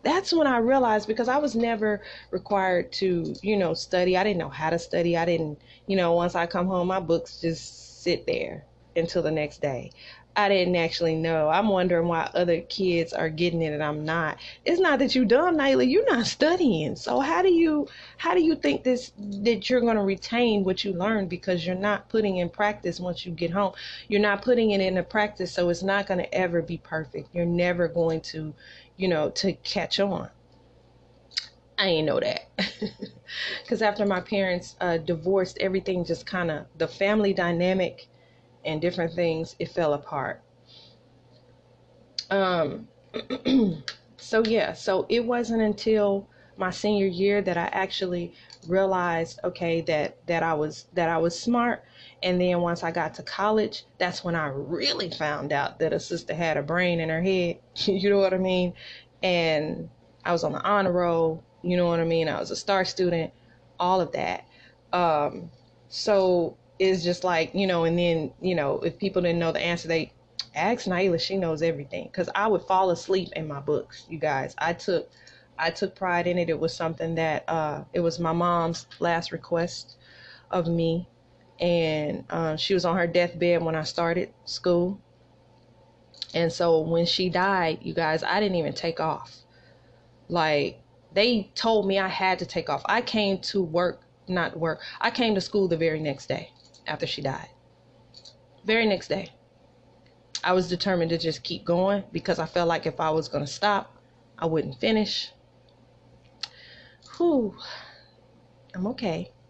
that's 0.03 0.33
when 0.33 0.47
I 0.47 0.57
realized 0.57 1.07
because 1.07 1.27
I 1.27 1.37
was 1.37 1.55
never 1.55 2.01
required 2.31 2.91
to, 2.93 3.35
you 3.41 3.57
know, 3.57 3.73
study. 3.73 4.17
I 4.17 4.23
didn't 4.23 4.39
know 4.39 4.49
how 4.49 4.69
to 4.69 4.79
study. 4.79 5.17
I 5.17 5.25
didn't, 5.25 5.59
you 5.87 5.97
know, 5.97 6.13
once 6.13 6.35
I 6.35 6.47
come 6.47 6.67
home, 6.67 6.87
my 6.87 6.99
books 6.99 7.41
just 7.41 8.03
sit 8.03 8.25
there 8.27 8.68
until 8.95 9.21
the 9.21 9.31
next 9.31 9.61
day. 9.61 9.91
I 10.35 10.47
didn't 10.47 10.75
actually 10.77 11.15
know. 11.15 11.49
I'm 11.49 11.67
wondering 11.67 12.07
why 12.07 12.29
other 12.33 12.61
kids 12.61 13.11
are 13.11 13.29
getting 13.29 13.61
it 13.61 13.73
and 13.73 13.83
I'm 13.83 14.05
not. 14.05 14.37
It's 14.63 14.79
not 14.79 14.99
that 14.99 15.13
you 15.13 15.25
dumb, 15.25 15.57
Nailah. 15.57 15.89
You're 15.89 16.09
not 16.09 16.27
studying. 16.27 16.95
So 16.95 17.19
how 17.19 17.41
do 17.41 17.51
you 17.51 17.87
how 18.17 18.33
do 18.35 18.41
you 18.41 18.55
think 18.55 18.83
this 18.83 19.11
that 19.17 19.69
you're 19.69 19.81
gonna 19.81 20.03
retain 20.03 20.63
what 20.63 20.85
you 20.85 20.93
learned 20.93 21.29
because 21.29 21.65
you're 21.65 21.75
not 21.75 22.07
putting 22.09 22.37
in 22.37 22.49
practice 22.49 22.99
once 22.99 23.25
you 23.25 23.33
get 23.33 23.51
home. 23.51 23.73
You're 24.07 24.21
not 24.21 24.41
putting 24.41 24.71
it 24.71 24.81
into 24.81 25.03
practice, 25.03 25.51
so 25.51 25.67
it's 25.69 25.83
not 25.83 26.07
gonna 26.07 26.27
ever 26.31 26.61
be 26.61 26.77
perfect. 26.77 27.29
You're 27.33 27.45
never 27.45 27.87
going 27.89 28.21
to, 28.21 28.53
you 28.97 29.07
know, 29.09 29.31
to 29.31 29.53
catch 29.53 29.99
on. 29.99 30.29
I 31.77 31.87
ain't 31.87 32.07
know 32.07 32.19
that. 32.19 32.49
Because 33.63 33.81
after 33.81 34.05
my 34.05 34.21
parents 34.21 34.75
uh, 34.81 34.97
divorced, 34.97 35.59
everything 35.59 36.03
just 36.03 36.25
kind 36.25 36.51
of, 36.51 36.65
the 36.77 36.87
family 36.87 37.33
dynamic 37.33 38.08
and 38.65 38.81
different 38.81 39.13
things, 39.13 39.55
it 39.59 39.69
fell 39.69 39.93
apart. 39.93 40.41
Um, 42.29 42.87
so 44.17 44.43
yeah, 44.43 44.73
so 44.73 45.05
it 45.09 45.25
wasn't 45.25 45.61
until 45.61 46.27
my 46.57 46.69
senior 46.69 47.07
year 47.07 47.41
that 47.41 47.57
I 47.57 47.69
actually 47.71 48.33
realized, 48.67 49.39
okay, 49.43 49.81
that, 49.81 50.17
that 50.27 50.43
I 50.43 50.53
was, 50.53 50.85
that 50.93 51.09
I 51.09 51.17
was 51.17 51.39
smart. 51.39 51.83
And 52.21 52.39
then 52.39 52.59
once 52.59 52.83
I 52.83 52.91
got 52.91 53.13
to 53.15 53.23
college, 53.23 53.85
that's 53.97 54.23
when 54.23 54.35
I 54.35 54.47
really 54.47 55.09
found 55.09 55.53
out 55.53 55.79
that 55.79 55.93
a 55.93 55.99
sister 55.99 56.35
had 56.35 56.57
a 56.57 56.61
brain 56.61 56.99
in 56.99 57.09
her 57.09 57.21
head. 57.21 57.59
you 57.85 58.09
know 58.09 58.17
what 58.17 58.33
I 58.33 58.37
mean? 58.37 58.73
And 59.23 59.89
I 60.25 60.33
was 60.33 60.43
on 60.43 60.51
the 60.51 60.61
honor 60.61 60.91
roll. 60.91 61.43
You 61.61 61.77
know 61.77 61.87
what 61.87 61.99
I 61.99 62.05
mean? 62.05 62.27
I 62.27 62.39
was 62.39 62.51
a 62.51 62.55
star 62.55 62.83
student, 62.85 63.31
all 63.79 64.01
of 64.01 64.11
that. 64.11 64.45
Um, 64.91 65.49
so 65.87 66.57
it's 66.79 67.03
just 67.03 67.25
like, 67.25 67.53
you 67.53 67.67
know, 67.67 67.83
and 67.83 67.99
then, 67.99 68.31
you 68.41 68.55
know, 68.55 68.79
if 68.79 68.97
people 68.97 69.21
didn't 69.21 69.39
know 69.39 69.51
the 69.51 69.59
answer, 69.59 69.89
they 69.89 70.13
ask 70.55 70.87
Nailah, 70.87 71.19
she 71.19 71.37
knows 71.37 71.61
everything. 71.61 72.09
Cause 72.13 72.29
I 72.33 72.47
would 72.47 72.63
fall 72.63 72.89
asleep 72.89 73.29
in 73.35 73.47
my 73.47 73.59
books, 73.59 74.05
you 74.09 74.17
guys. 74.17 74.55
I 74.57 74.73
took 74.73 75.09
I 75.57 75.71
took 75.71 75.93
pride 75.93 76.25
in 76.25 76.37
it. 76.37 76.49
It 76.49 76.57
was 76.57 76.73
something 76.73 77.15
that 77.15 77.43
uh, 77.49 77.83
it 77.91 77.99
was 77.99 78.17
my 78.17 78.31
mom's 78.31 78.87
last 78.99 79.33
request 79.33 79.97
of 80.51 80.67
me 80.67 81.05
and 81.59 82.23
um, 82.29 82.55
she 82.55 82.73
was 82.73 82.85
on 82.85 82.95
her 82.95 83.05
deathbed 83.05 83.61
when 83.61 83.75
I 83.75 83.83
started 83.83 84.33
school. 84.45 85.01
And 86.33 86.53
so 86.53 86.79
when 86.79 87.05
she 87.05 87.29
died, 87.29 87.79
you 87.81 87.93
guys, 87.93 88.23
I 88.23 88.39
didn't 88.39 88.55
even 88.55 88.71
take 88.71 89.01
off. 89.01 89.35
Like 90.29 90.79
they 91.13 91.51
told 91.55 91.85
me 91.85 91.99
I 91.99 92.07
had 92.07 92.39
to 92.39 92.45
take 92.45 92.69
off. 92.69 92.83
I 92.85 93.01
came 93.01 93.39
to 93.39 93.61
work, 93.61 94.01
not 94.29 94.57
work. 94.57 94.79
I 95.01 95.11
came 95.11 95.35
to 95.35 95.41
school 95.41 95.67
the 95.67 95.75
very 95.75 95.99
next 95.99 96.27
day 96.27 96.51
after 96.87 97.07
she 97.07 97.21
died. 97.21 97.49
Very 98.65 98.85
next 98.85 99.07
day. 99.07 99.33
I 100.43 100.53
was 100.53 100.69
determined 100.69 101.09
to 101.09 101.17
just 101.17 101.43
keep 101.43 101.65
going 101.65 102.03
because 102.11 102.39
I 102.39 102.45
felt 102.45 102.67
like 102.67 102.85
if 102.85 102.99
I 102.99 103.09
was 103.09 103.27
going 103.27 103.45
to 103.45 103.51
stop, 103.51 103.97
I 104.37 104.45
wouldn't 104.45 104.79
finish. 104.79 105.31
Whew. 107.17 107.55
I'm 108.73 108.87
okay. 108.87 109.31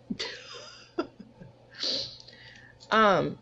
Um, 2.92 3.38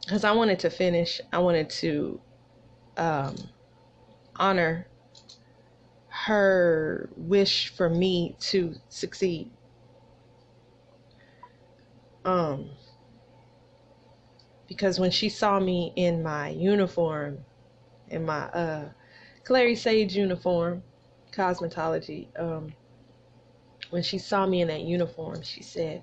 because 0.00 0.24
I 0.24 0.32
wanted 0.32 0.58
to 0.60 0.70
finish, 0.70 1.20
I 1.32 1.38
wanted 1.38 1.70
to 1.70 2.20
um, 2.96 3.36
honor 4.34 4.88
her 6.08 7.10
wish 7.16 7.68
for 7.68 7.88
me 7.88 8.36
to 8.40 8.74
succeed. 8.88 9.52
Um, 12.24 12.70
because 14.68 15.00
when 15.00 15.10
she 15.10 15.28
saw 15.28 15.58
me 15.58 15.92
in 15.96 16.22
my 16.22 16.50
uniform, 16.50 17.38
in 18.08 18.24
my 18.24 18.42
uh, 18.50 18.88
Clary 19.44 19.74
Sage 19.74 20.14
uniform, 20.16 20.82
cosmetology, 21.32 22.28
um, 22.38 22.72
when 23.90 24.02
she 24.02 24.18
saw 24.18 24.46
me 24.46 24.60
in 24.60 24.68
that 24.68 24.82
uniform, 24.82 25.42
she 25.42 25.62
said, 25.62 26.02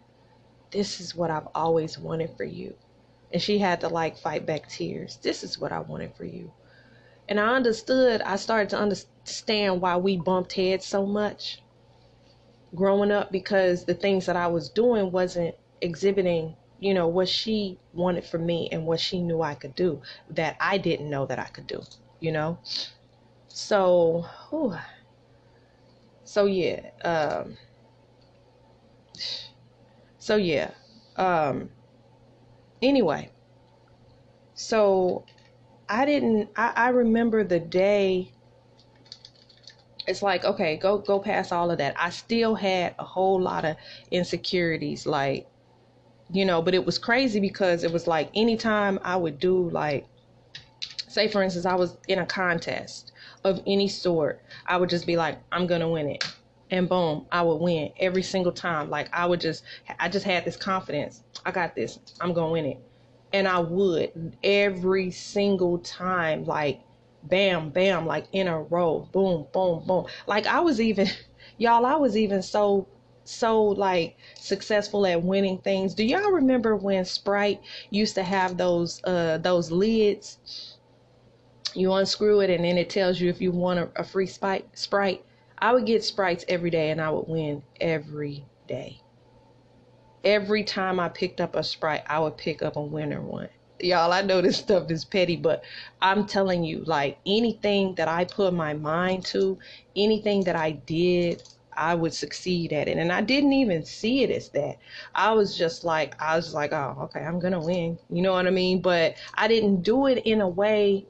this 0.71 0.99
is 0.99 1.15
what 1.15 1.31
I've 1.31 1.47
always 1.55 1.97
wanted 1.97 2.35
for 2.35 2.43
you. 2.43 2.75
And 3.31 3.41
she 3.41 3.57
had 3.57 3.81
to 3.81 3.89
like 3.89 4.17
fight 4.17 4.45
back 4.45 4.69
tears. 4.69 5.17
This 5.21 5.43
is 5.43 5.57
what 5.57 5.71
I 5.71 5.79
wanted 5.79 6.15
for 6.15 6.25
you. 6.25 6.51
And 7.29 7.39
I 7.39 7.55
understood, 7.55 8.21
I 8.21 8.37
started 8.37 8.69
to 8.69 8.77
understand 8.77 9.81
why 9.81 9.97
we 9.97 10.17
bumped 10.17 10.53
heads 10.53 10.85
so 10.85 11.05
much 11.05 11.61
growing 12.75 13.11
up 13.11 13.31
because 13.31 13.85
the 13.85 13.93
things 13.93 14.25
that 14.25 14.35
I 14.35 14.47
was 14.47 14.69
doing 14.69 15.11
wasn't 15.11 15.55
exhibiting, 15.81 16.55
you 16.79 16.93
know, 16.93 17.07
what 17.07 17.29
she 17.29 17.79
wanted 17.93 18.25
for 18.25 18.37
me 18.37 18.69
and 18.71 18.85
what 18.85 18.99
she 18.99 19.21
knew 19.21 19.41
I 19.41 19.55
could 19.55 19.75
do 19.75 20.01
that 20.31 20.57
I 20.59 20.77
didn't 20.77 21.09
know 21.09 21.25
that 21.25 21.39
I 21.39 21.45
could 21.45 21.67
do, 21.67 21.81
you 22.19 22.31
know? 22.31 22.59
So, 23.47 24.25
whew. 24.49 24.75
so 26.23 26.45
yeah, 26.45 26.91
um, 27.03 27.57
so 30.19 30.35
yeah. 30.35 30.71
Um 31.15 31.69
anyway. 32.81 33.31
So 34.53 35.25
I 35.89 36.05
didn't 36.05 36.49
I, 36.55 36.73
I 36.75 36.89
remember 36.89 37.43
the 37.43 37.59
day 37.59 38.33
it's 40.07 40.21
like 40.23 40.45
okay 40.45 40.77
go 40.77 40.97
go 40.99 41.19
past 41.19 41.51
all 41.51 41.69
of 41.69 41.77
that 41.77 41.93
i 41.99 42.09
still 42.09 42.55
had 42.55 42.95
a 42.97 43.03
whole 43.03 43.39
lot 43.41 43.65
of 43.65 43.75
insecurities 44.09 45.05
like 45.05 45.47
you 46.31 46.45
know 46.45 46.61
but 46.61 46.73
it 46.73 46.85
was 46.85 46.97
crazy 46.97 47.39
because 47.39 47.83
it 47.83 47.91
was 47.91 48.07
like 48.07 48.29
anytime 48.35 48.99
i 49.03 49.15
would 49.15 49.39
do 49.39 49.69
like 49.69 50.05
say 51.07 51.27
for 51.27 51.41
instance 51.41 51.65
i 51.65 51.75
was 51.75 51.97
in 52.07 52.19
a 52.19 52.25
contest 52.25 53.11
of 53.43 53.61
any 53.65 53.87
sort 53.87 54.43
i 54.65 54.77
would 54.77 54.89
just 54.89 55.07
be 55.07 55.15
like 55.15 55.39
i'm 55.51 55.67
gonna 55.67 55.89
win 55.89 56.07
it 56.07 56.23
and 56.69 56.89
boom, 56.89 57.25
I 57.31 57.41
would 57.41 57.57
win 57.57 57.91
every 57.99 58.23
single 58.23 58.51
time. 58.51 58.89
Like 58.89 59.09
I 59.13 59.25
would 59.25 59.41
just, 59.41 59.63
I 59.99 60.09
just 60.09 60.25
had 60.25 60.45
this 60.45 60.57
confidence. 60.57 61.23
I 61.45 61.51
got 61.51 61.75
this. 61.75 61.99
I'm 62.19 62.33
gonna 62.33 62.51
win 62.51 62.65
it, 62.65 62.77
and 63.33 63.47
I 63.47 63.59
would 63.59 64.37
every 64.43 65.11
single 65.11 65.79
time. 65.79 66.45
Like, 66.45 66.81
bam, 67.23 67.69
bam, 67.69 68.05
like 68.05 68.27
in 68.33 68.47
a 68.47 68.61
row, 68.61 69.07
boom, 69.11 69.47
boom, 69.53 69.83
boom. 69.85 70.07
Like 70.27 70.45
I 70.45 70.59
was 70.59 70.81
even, 70.81 71.07
y'all, 71.57 71.85
I 71.85 71.95
was 71.95 72.17
even 72.17 72.41
so 72.41 72.87
so 73.27 73.61
like 73.63 74.17
successful 74.39 75.05
at 75.05 75.21
winning 75.21 75.57
things. 75.59 75.93
Do 75.93 76.03
y'all 76.03 76.31
remember 76.31 76.75
when 76.75 77.05
Sprite 77.05 77.61
used 77.89 78.15
to 78.15 78.23
have 78.23 78.57
those 78.57 79.01
uh 79.03 79.37
those 79.39 79.71
lids? 79.71 80.77
You 81.73 81.93
unscrew 81.93 82.39
it 82.41 82.49
and 82.49 82.63
then 82.63 82.77
it 82.77 82.89
tells 82.89 83.19
you 83.19 83.29
if 83.29 83.41
you 83.41 83.51
want 83.51 83.79
a, 83.79 83.89
a 83.97 84.03
free 84.03 84.27
Sprite. 84.27 84.67
Sprite. 84.73 85.23
I 85.59 85.73
would 85.73 85.85
get 85.85 86.03
Sprites 86.03 86.45
every 86.47 86.69
day 86.69 86.91
and 86.91 87.01
I 87.01 87.09
would 87.09 87.27
win 87.27 87.63
every 87.81 88.45
day. 88.67 89.01
Every 90.23 90.63
time 90.63 90.99
I 90.99 91.09
picked 91.09 91.41
up 91.41 91.55
a 91.55 91.63
Sprite, 91.63 92.03
I 92.07 92.19
would 92.19 92.37
pick 92.37 92.61
up 92.61 92.75
a 92.75 92.81
winner 92.81 93.21
one 93.21 93.49
y'all 93.79 94.11
i 94.11 94.21
know 94.21 94.41
this 94.41 94.57
stuff 94.57 94.89
is 94.89 95.05
petty 95.05 95.35
but 95.35 95.63
i'm 96.01 96.25
telling 96.25 96.63
you 96.63 96.83
like 96.85 97.19
anything 97.27 97.93
that 97.95 98.07
i 98.07 98.25
put 98.25 98.53
my 98.53 98.73
mind 98.73 99.23
to 99.23 99.57
anything 99.95 100.43
that 100.43 100.55
i 100.55 100.71
did 100.71 101.43
i 101.77 101.95
would 101.95 102.13
succeed 102.13 102.73
at 102.73 102.87
it. 102.87 102.97
And 102.97 103.11
i 103.11 103.21
didn't 103.21 103.53
even 103.53 103.85
see 103.85 104.23
it 104.23 104.31
as 104.31 104.49
that. 104.49 104.77
I 105.15 105.31
was 105.33 105.57
just 105.57 105.83
like 105.83 106.21
i 106.21 106.35
was 106.35 106.53
like 106.53 106.73
oh 106.73 106.97
okay 107.03 107.21
i'm 107.21 107.39
gonna 107.39 107.61
win. 107.61 107.97
You 108.09 108.21
know 108.21 108.33
what 108.33 108.47
i 108.47 108.51
mean? 108.51 108.81
But 108.81 109.15
i 109.35 109.47
didn't 109.47 109.83
do 109.83 110.07
it 110.07 110.19
in 110.25 110.41
a 110.41 110.47
way 110.49 111.05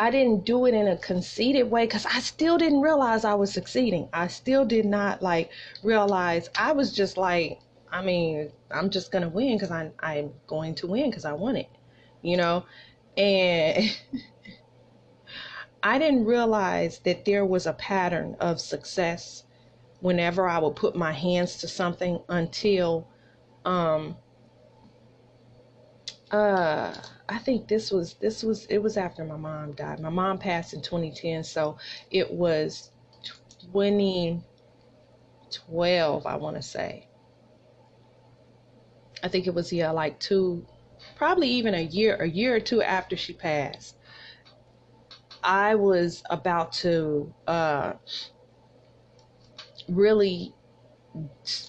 I 0.00 0.10
didn't 0.10 0.46
do 0.46 0.64
it 0.64 0.72
in 0.72 0.88
a 0.88 0.96
conceited 0.96 1.70
way 1.70 1.84
because 1.84 2.06
I 2.06 2.20
still 2.20 2.56
didn't 2.56 2.80
realize 2.80 3.22
I 3.22 3.34
was 3.34 3.52
succeeding. 3.52 4.08
I 4.14 4.28
still 4.28 4.64
did 4.64 4.86
not 4.86 5.20
like 5.22 5.50
realize 5.82 6.48
I 6.56 6.72
was 6.72 6.90
just 6.94 7.18
like, 7.18 7.60
I 7.92 8.00
mean, 8.02 8.50
I'm 8.70 8.88
just 8.88 9.12
gonna 9.12 9.28
win 9.28 9.56
because 9.58 9.70
I'm 9.70 9.92
I'm 10.00 10.32
going 10.46 10.74
to 10.76 10.86
win 10.86 11.10
because 11.10 11.26
I 11.26 11.32
want 11.34 11.58
it, 11.58 11.68
you 12.22 12.38
know, 12.38 12.64
and 13.18 13.94
I 15.82 15.98
didn't 15.98 16.26
realize 16.26 16.98
that 17.00 17.24
there 17.24 17.44
was 17.46 17.66
a 17.66 17.72
pattern 17.72 18.36
of 18.40 18.60
success 18.60 19.44
whenever 20.00 20.48
I 20.48 20.58
would 20.58 20.76
put 20.76 20.94
my 20.96 21.12
hands 21.12 21.56
to 21.58 21.68
something 21.68 22.20
until 22.28 23.06
um 23.64 24.16
uh 26.30 26.94
I 27.28 27.38
think 27.38 27.68
this 27.68 27.90
was 27.92 28.14
this 28.14 28.42
was 28.42 28.64
it 28.66 28.78
was 28.78 28.96
after 28.96 29.24
my 29.24 29.36
mom 29.36 29.72
died. 29.72 30.00
My 30.00 30.08
mom 30.10 30.38
passed 30.38 30.74
in 30.74 30.82
2010, 30.82 31.44
so 31.44 31.76
it 32.10 32.32
was 32.32 32.90
2012, 33.72 36.26
I 36.26 36.36
want 36.36 36.56
to 36.56 36.62
say. 36.62 37.06
I 39.22 39.28
think 39.28 39.46
it 39.46 39.54
was 39.54 39.72
yeah, 39.72 39.90
like 39.90 40.18
two, 40.18 40.66
probably 41.16 41.48
even 41.48 41.74
a 41.74 41.82
year, 41.82 42.16
a 42.16 42.28
year 42.28 42.56
or 42.56 42.60
two 42.60 42.82
after 42.82 43.16
she 43.16 43.32
passed. 43.32 43.96
I 45.42 45.74
was 45.74 46.22
about 46.30 46.72
to 46.74 47.32
uh, 47.46 47.94
really 49.88 50.54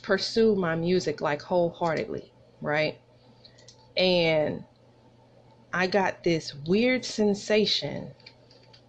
pursue 0.02 0.56
my 0.56 0.76
music 0.76 1.22
like 1.22 1.42
wholeheartedly, 1.42 2.32
right? 2.62 3.00
And 3.98 4.64
I 5.74 5.88
got 5.88 6.24
this 6.24 6.54
weird 6.68 7.06
sensation 7.06 8.12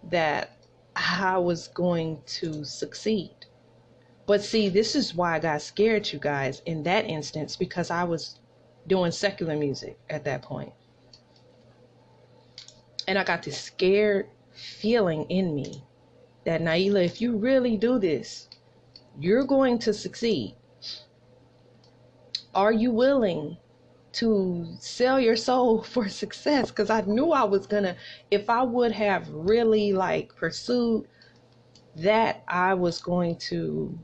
that 0.09 0.57
I 0.95 1.37
was 1.37 1.69
going 1.69 2.21
to 2.25 2.63
succeed. 2.63 3.35
But 4.25 4.43
see, 4.43 4.69
this 4.69 4.95
is 4.95 5.15
why 5.15 5.35
I 5.35 5.39
got 5.39 5.61
scared, 5.61 6.11
you 6.11 6.19
guys, 6.19 6.61
in 6.65 6.83
that 6.83 7.05
instance, 7.05 7.55
because 7.55 7.89
I 7.89 8.03
was 8.03 8.39
doing 8.87 9.11
secular 9.11 9.55
music 9.55 9.97
at 10.09 10.23
that 10.25 10.41
point. 10.41 10.73
And 13.07 13.17
I 13.17 13.23
got 13.23 13.43
this 13.43 13.59
scared 13.59 14.27
feeling 14.53 15.23
in 15.29 15.55
me 15.55 15.83
that 16.45 16.61
Nailah, 16.61 17.05
if 17.05 17.21
you 17.21 17.37
really 17.37 17.77
do 17.77 17.99
this, 17.99 18.49
you're 19.19 19.45
going 19.45 19.79
to 19.79 19.93
succeed. 19.93 20.55
Are 22.55 22.71
you 22.73 22.91
willing 22.91 23.57
to 24.13 24.67
sell 24.79 25.19
your 25.19 25.35
soul 25.35 25.83
for 25.93 26.09
success? 26.09 26.69
Because 26.69 26.89
I 26.89 27.01
knew 27.01 27.31
I 27.31 27.43
was 27.43 27.67
gonna, 27.67 27.95
if 28.31 28.49
I 28.49 28.63
would 28.63 28.91
have 28.91 29.29
really 29.29 29.93
like 29.93 30.35
pursued 30.35 31.07
that, 31.95 32.43
I 32.47 32.73
was 32.73 33.01
going 33.01 33.37
to, 33.37 33.97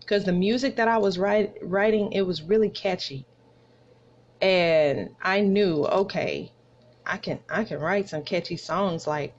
because 0.00 0.24
the 0.24 0.32
music 0.32 0.76
that 0.76 0.88
I 0.88 0.98
was 0.98 1.18
write, 1.18 1.54
writing, 1.62 2.12
it 2.12 2.22
was 2.22 2.42
really 2.42 2.70
catchy 2.70 3.26
and 4.40 5.10
I 5.22 5.40
knew, 5.40 5.86
okay, 5.86 6.52
I 7.06 7.16
can 7.18 7.40
I 7.48 7.64
can 7.64 7.78
write 7.78 8.08
some 8.08 8.22
catchy 8.22 8.56
songs 8.56 9.06
like 9.06 9.34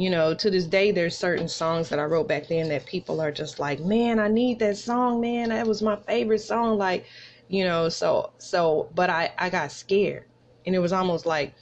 you 0.00 0.08
know, 0.08 0.32
to 0.32 0.50
this 0.50 0.64
day 0.64 0.92
there's 0.92 1.14
certain 1.14 1.46
songs 1.46 1.90
that 1.90 1.98
I 1.98 2.04
wrote 2.04 2.26
back 2.26 2.48
then 2.48 2.70
that 2.70 2.86
people 2.86 3.20
are 3.20 3.30
just 3.30 3.58
like, 3.60 3.80
"Man, 3.80 4.18
I 4.18 4.28
need 4.28 4.58
that 4.60 4.78
song, 4.78 5.20
man. 5.20 5.50
That 5.50 5.66
was 5.66 5.82
my 5.82 5.96
favorite 5.96 6.40
song." 6.40 6.78
Like, 6.78 7.04
you 7.48 7.64
know, 7.64 7.90
so 7.90 8.32
so 8.38 8.88
but 8.94 9.10
I 9.10 9.30
I 9.36 9.50
got 9.50 9.72
scared. 9.72 10.24
And 10.64 10.74
it 10.74 10.78
was 10.78 10.94
almost 10.94 11.26
like 11.26 11.52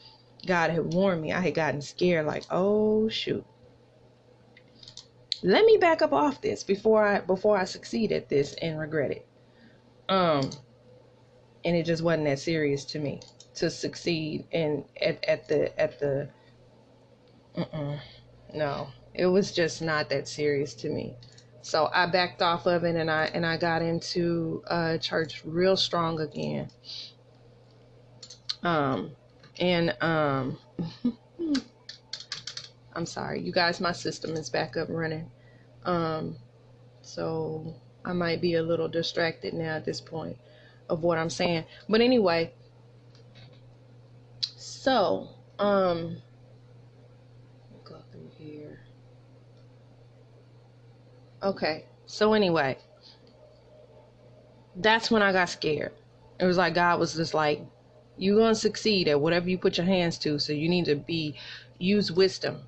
God 0.46 0.70
had 0.70 0.94
warned 0.94 1.20
me. 1.20 1.32
I 1.32 1.40
had 1.40 1.54
gotten 1.54 1.82
scared 1.82 2.26
like, 2.26 2.44
"Oh, 2.48 3.08
shoot." 3.08 3.44
Let 5.42 5.64
me 5.64 5.76
back 5.76 6.00
up 6.00 6.12
off 6.12 6.40
this 6.40 6.62
before 6.62 7.04
I 7.04 7.20
before 7.20 7.58
I 7.58 7.64
succeed 7.64 8.12
at 8.12 8.28
this 8.28 8.54
and 8.62 8.78
regret 8.78 9.10
it. 9.10 9.26
Um 10.08 10.48
and 11.64 11.74
it 11.76 11.84
just 11.86 12.04
wasn't 12.04 12.26
that 12.26 12.38
serious 12.38 12.84
to 12.84 13.00
me 13.00 13.20
to 13.56 13.68
succeed 13.68 14.46
and 14.52 14.84
at, 15.02 15.24
at 15.24 15.48
the 15.48 15.76
at 15.80 15.98
the 15.98 16.28
no 18.54 18.88
it 19.14 19.26
was 19.26 19.52
just 19.52 19.82
not 19.82 20.08
that 20.10 20.28
serious 20.28 20.74
to 20.74 20.88
me. 20.88 21.14
So 21.62 21.90
i 21.92 22.06
backed 22.06 22.40
off 22.40 22.66
of 22.66 22.84
it 22.84 22.96
and 22.96 23.10
i 23.10 23.26
and 23.26 23.44
i 23.44 23.56
got 23.56 23.82
into 23.82 24.62
uh 24.68 24.98
church 24.98 25.42
real 25.44 25.76
strong 25.76 26.20
again. 26.20 26.70
Um 28.62 29.10
and 29.58 29.96
um 30.00 30.58
i'm 32.94 33.06
sorry 33.06 33.40
you 33.40 33.52
guys 33.52 33.80
my 33.80 33.92
system 33.92 34.36
is 34.36 34.48
back 34.48 34.76
up 34.76 34.88
running. 34.90 35.30
Um 35.84 36.36
so 37.02 37.74
i 38.04 38.12
might 38.12 38.40
be 38.40 38.54
a 38.54 38.62
little 38.62 38.88
distracted 38.88 39.52
now 39.52 39.74
at 39.76 39.84
this 39.84 40.00
point 40.00 40.36
of 40.88 41.02
what 41.02 41.18
I'm 41.18 41.30
saying. 41.30 41.64
But 41.88 42.00
anyway, 42.00 42.52
so 44.40 45.28
um 45.58 46.18
go 47.84 47.96
through 48.12 48.30
here. 48.38 48.80
Okay. 51.42 51.84
So 52.06 52.34
anyway, 52.34 52.78
that's 54.76 55.10
when 55.10 55.22
I 55.22 55.32
got 55.32 55.48
scared. 55.48 55.92
It 56.40 56.44
was 56.44 56.56
like 56.56 56.74
God 56.74 57.00
was 57.00 57.14
just 57.14 57.34
like, 57.34 57.60
you're 58.16 58.38
gonna 58.38 58.54
succeed 58.54 59.08
at 59.08 59.20
whatever 59.20 59.48
you 59.48 59.58
put 59.58 59.76
your 59.76 59.86
hands 59.86 60.18
to, 60.18 60.38
so 60.38 60.52
you 60.52 60.68
need 60.68 60.86
to 60.86 60.96
be 60.96 61.36
use 61.78 62.10
wisdom 62.10 62.62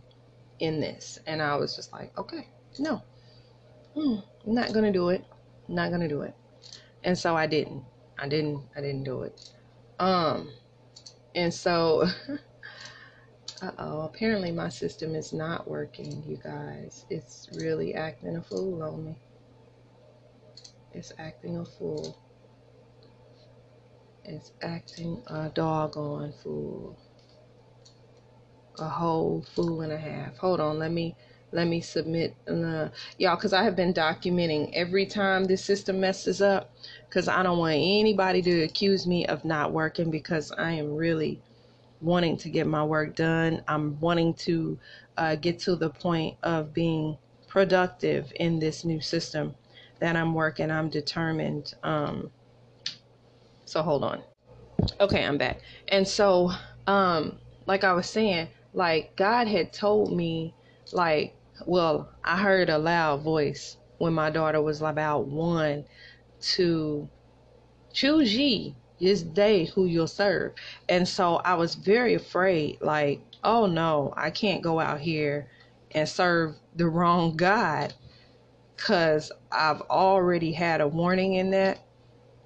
in 0.61 0.81
this. 0.81 1.19
And 1.27 1.43
I 1.43 1.57
was 1.57 1.75
just 1.75 1.93
like, 1.93 2.17
okay, 2.19 2.49
no. 2.79 3.03
Hmm, 3.95 4.17
I'm 4.47 4.55
not 4.55 4.73
gonna 4.73 4.93
do 4.93 5.09
it. 5.09 5.25
I'm 5.69 5.75
not 5.75 5.91
gonna 5.91 6.09
do 6.09 6.23
it. 6.23 6.35
And 7.03 7.19
so 7.19 7.37
I 7.37 7.47
didn't. 7.47 7.85
I 8.19 8.29
didn't 8.29 8.63
I 8.77 8.81
didn't 8.81 9.05
do 9.05 9.23
it. 9.23 9.51
Um 9.99 10.53
and 11.35 11.53
so 11.53 12.07
uh-oh, 13.63 14.03
apparently 14.03 14.53
my 14.53 14.69
system 14.69 15.15
is 15.15 15.33
not 15.33 15.69
working, 15.69 16.23
you 16.27 16.39
guys. 16.43 17.05
It's 17.11 17.49
really 17.55 17.95
acting 17.95 18.37
a 18.37 18.43
fool 18.43 18.83
on 18.83 19.05
me. 19.05 19.19
It's 20.93 21.13
acting 21.19 21.59
a 21.59 21.65
fool. 21.65 22.19
It's 24.25 24.53
acting 24.63 25.23
a 25.27 25.51
doggone 25.51 26.33
fool. 26.43 26.99
A 28.79 28.89
whole 28.89 29.45
fool 29.55 29.83
and 29.83 29.93
a 29.93 29.99
half. 29.99 30.39
Hold 30.39 30.61
on, 30.61 30.79
let 30.79 30.91
me 30.93 31.15
let 31.53 31.67
me 31.67 31.81
submit 31.81 32.37
uh, 32.49 32.89
y'all 33.19 33.35
because 33.35 33.53
i 33.53 33.65
have 33.65 33.75
been 33.75 33.93
documenting 33.93 34.71
every 34.73 35.05
time 35.05 35.45
this 35.45 35.65
system 35.65 35.99
messes 35.99 36.41
up 36.41 36.73
because 37.09 37.27
i 37.27 37.43
don't 37.43 37.59
want 37.59 37.75
anybody 37.75 38.41
to 38.41 38.63
accuse 38.63 39.05
me 39.07 39.27
of 39.27 39.45
not 39.45 39.73
working 39.73 40.13
because 40.13 40.53
i 40.53 40.71
am 40.71 40.95
really 40.95 41.43
wanting 42.01 42.37
to 42.39 42.49
get 42.49 42.67
my 42.67 42.83
work 42.83 43.15
done. 43.15 43.63
I'm 43.69 43.99
wanting 44.01 44.35
to 44.35 44.79
uh, 45.17 45.37
get 45.37 45.59
to 45.61 45.77
the 45.77 45.91
point 45.91 46.37
of 46.43 46.73
being 46.73 47.17
productive 47.49 48.33
in 48.37 48.59
this 48.59 48.85
new 48.85 49.01
system 49.01 49.55
that 49.99 50.17
i'm 50.17 50.35
working. 50.35 50.71
I'm 50.71 50.89
determined 50.89 51.75
um, 51.83 52.31
so 53.65 53.83
hold 53.83 54.05
on. 54.05 54.23
Okay 55.01 55.25
i'm 55.25 55.37
back. 55.37 55.61
And 55.89 56.07
so 56.07 56.53
um, 56.87 57.39
like 57.67 57.85
i 57.85 57.93
was 57.93 58.09
saying 58.09 58.49
like 58.73 59.17
god 59.17 59.49
had 59.49 59.73
told 59.73 60.17
me 60.17 60.55
like 60.93 61.35
well, 61.67 62.09
I 62.25 62.39
heard 62.39 62.71
a 62.71 62.79
loud 62.79 63.23
voice 63.23 63.77
when 63.99 64.15
my 64.15 64.31
daughter 64.31 64.63
was 64.63 64.81
about 64.81 65.27
one 65.27 65.85
to 66.41 67.09
choose 67.93 68.35
ye 68.35 68.75
this 69.01 69.23
day 69.23 69.67
who 69.67 69.87
you'll 69.87 70.09
serve. 70.09 70.53
And 70.89 71.09
so 71.09 71.37
I 71.37 71.55
was 71.57 71.77
very 71.77 72.15
afraid, 72.15 72.79
like, 72.83 73.23
oh 73.45 73.67
no, 73.67 74.15
I 74.17 74.31
can't 74.31 74.63
go 74.63 74.81
out 74.81 75.01
here 75.01 75.49
and 75.93 76.09
serve 76.09 76.57
the 76.77 76.89
wrong 76.89 77.37
God. 77.37 77.93
because 78.77 79.33
I've 79.53 79.83
already 79.83 80.53
had 80.53 80.81
a 80.81 80.89
warning 80.89 81.35
in 81.35 81.51
that. 81.53 81.81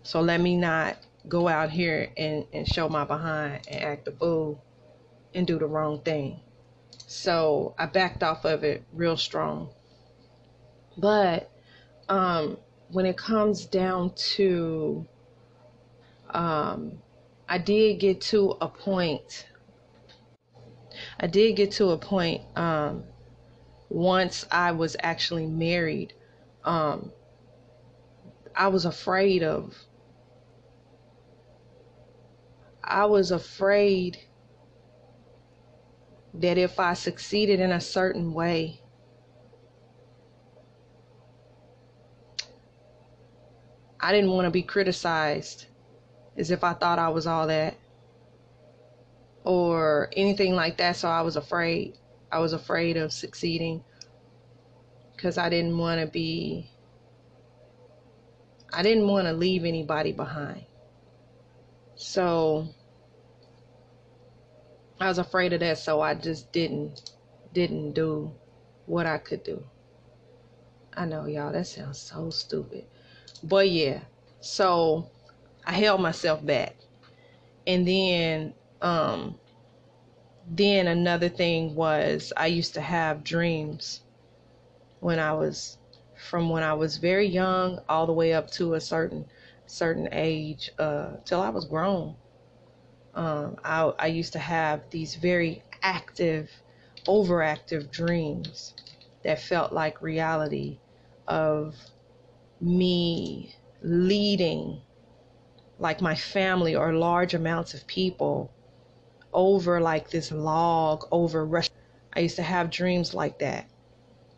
So 0.05 0.21
let 0.21 0.41
me 0.41 0.57
not 0.57 0.99
go 1.29 1.49
out 1.49 1.71
here 1.71 2.11
and, 2.17 2.47
and 2.53 2.69
show 2.69 2.89
my 2.89 3.05
behind 3.05 3.63
and 3.69 3.83
act 3.85 4.09
a 4.09 4.13
fool 4.13 4.65
and 5.35 5.47
do 5.47 5.59
the 5.59 5.67
wrong 5.67 6.03
thing. 6.03 6.41
So 7.07 7.75
I 7.79 7.87
backed 7.87 8.23
off 8.23 8.45
of 8.45 8.65
it 8.65 8.85
real 8.93 9.17
strong. 9.17 9.71
But 10.97 11.51
um, 12.09 12.59
when 12.89 13.07
it 13.07 13.19
comes 13.19 13.67
down 13.67 14.15
to, 14.37 15.07
um, 16.35 16.99
I 17.49 17.59
did 17.59 18.01
get 18.01 18.21
to 18.23 18.57
a 18.61 18.69
point. 18.69 19.47
I 21.21 21.27
did 21.29 21.57
get 21.57 21.71
to 21.73 21.91
a 21.91 21.99
point 21.99 22.43
um, 22.57 23.05
once 23.89 24.45
I 24.51 24.73
was 24.73 24.97
actually 25.01 25.47
married. 25.47 26.13
Um, 26.65 27.13
I 28.55 28.69
was 28.69 28.85
afraid 28.85 29.43
of. 29.43 29.77
I 32.83 33.07
was 33.07 33.31
afraid 33.31 34.19
that 36.35 36.59
if 36.59 36.79
I 36.81 36.95
succeeded 36.95 37.61
in 37.61 37.71
a 37.71 37.81
certain 37.81 38.35
way, 38.35 38.81
I 44.01 44.13
didn't 44.13 44.31
want 44.31 44.47
to 44.47 44.51
be 44.51 44.63
criticized 44.63 45.67
as 46.37 46.51
if 46.51 46.65
I 46.65 46.73
thought 46.75 46.99
I 46.99 47.09
was 47.09 47.27
all 47.27 47.47
that 47.47 47.77
or 49.45 50.11
anything 50.17 50.55
like 50.55 50.79
that. 50.79 50.97
So 50.97 51.09
I 51.09 51.23
was 51.23 51.37
afraid. 51.37 51.97
I 52.33 52.39
was 52.39 52.53
afraid 52.53 52.97
of 52.97 53.13
succeeding 53.13 53.85
because 55.15 55.39
I 55.39 55.49
didn't 55.49 55.79
want 55.79 56.01
to 56.01 56.07
be, 56.07 56.71
I 58.73 58.83
didn't 58.83 59.07
want 59.07 59.27
to 59.27 59.33
leave 59.33 59.65
anybody 59.65 60.13
behind. 60.13 60.65
So 61.95 62.69
I 64.99 65.09
was 65.09 65.19
afraid 65.19 65.53
of 65.53 65.61
that. 65.61 65.79
So 65.79 66.01
I 66.01 66.15
just 66.15 66.51
didn't, 66.53 67.13
didn't 67.53 67.93
do 67.93 68.35
what 68.87 69.07
I 69.07 69.19
could 69.19 69.45
do. 69.45 69.65
I 70.97 71.07
know, 71.07 71.27
y'all, 71.27 71.53
that 71.53 71.67
sounds 71.67 71.99
so 71.99 72.31
stupid. 72.31 72.85
But 73.43 73.69
yeah, 73.71 74.01
so 74.41 75.11
I 75.67 75.73
held 75.73 76.01
myself 76.01 76.45
back. 76.45 76.77
And 77.67 77.87
then 77.87 78.55
um 78.83 79.39
then 80.47 80.87
another 80.89 81.29
thing 81.29 81.75
was 81.75 82.33
I 82.37 82.47
used 82.47 82.75
to 82.75 82.81
have 82.81 83.25
dreams 83.25 84.03
when 85.01 85.19
I 85.19 85.33
was 85.35 85.79
from 86.17 86.51
when 86.51 86.63
I 86.63 86.75
was 86.75 86.99
very 86.99 87.27
young 87.27 87.81
all 87.89 88.07
the 88.07 88.13
way 88.13 88.33
up 88.35 88.51
to 88.53 88.75
a 88.75 88.81
certain 88.81 89.27
certain 89.67 90.09
age 90.13 90.71
uh 90.79 91.17
till 91.25 91.41
I 91.41 91.51
was 91.51 91.67
grown. 91.67 92.17
Um 93.15 93.57
I 93.65 93.83
I 93.99 94.07
used 94.09 94.33
to 94.35 94.39
have 94.41 94.91
these 94.91 95.17
very 95.17 95.63
active 95.83 96.51
overactive 97.07 97.91
dreams 97.91 98.75
that 99.25 99.41
felt 99.41 99.73
like 99.73 100.03
reality 100.03 100.81
of 101.29 101.77
me 102.61 103.55
leading 103.83 104.81
like 105.79 106.01
my 106.01 106.15
family 106.15 106.75
or 106.75 106.93
large 106.93 107.35
amounts 107.35 107.75
of 107.75 107.87
people 107.87 108.51
over 109.33 109.81
like 109.81 110.11
this 110.11 110.31
log 110.31 111.07
over 111.11 111.45
rush 111.45 111.69
i 112.15 112.21
used 112.21 112.37
to 112.37 112.43
have 112.43 112.71
dreams 112.71 113.15
like 113.15 113.39
that. 113.41 113.67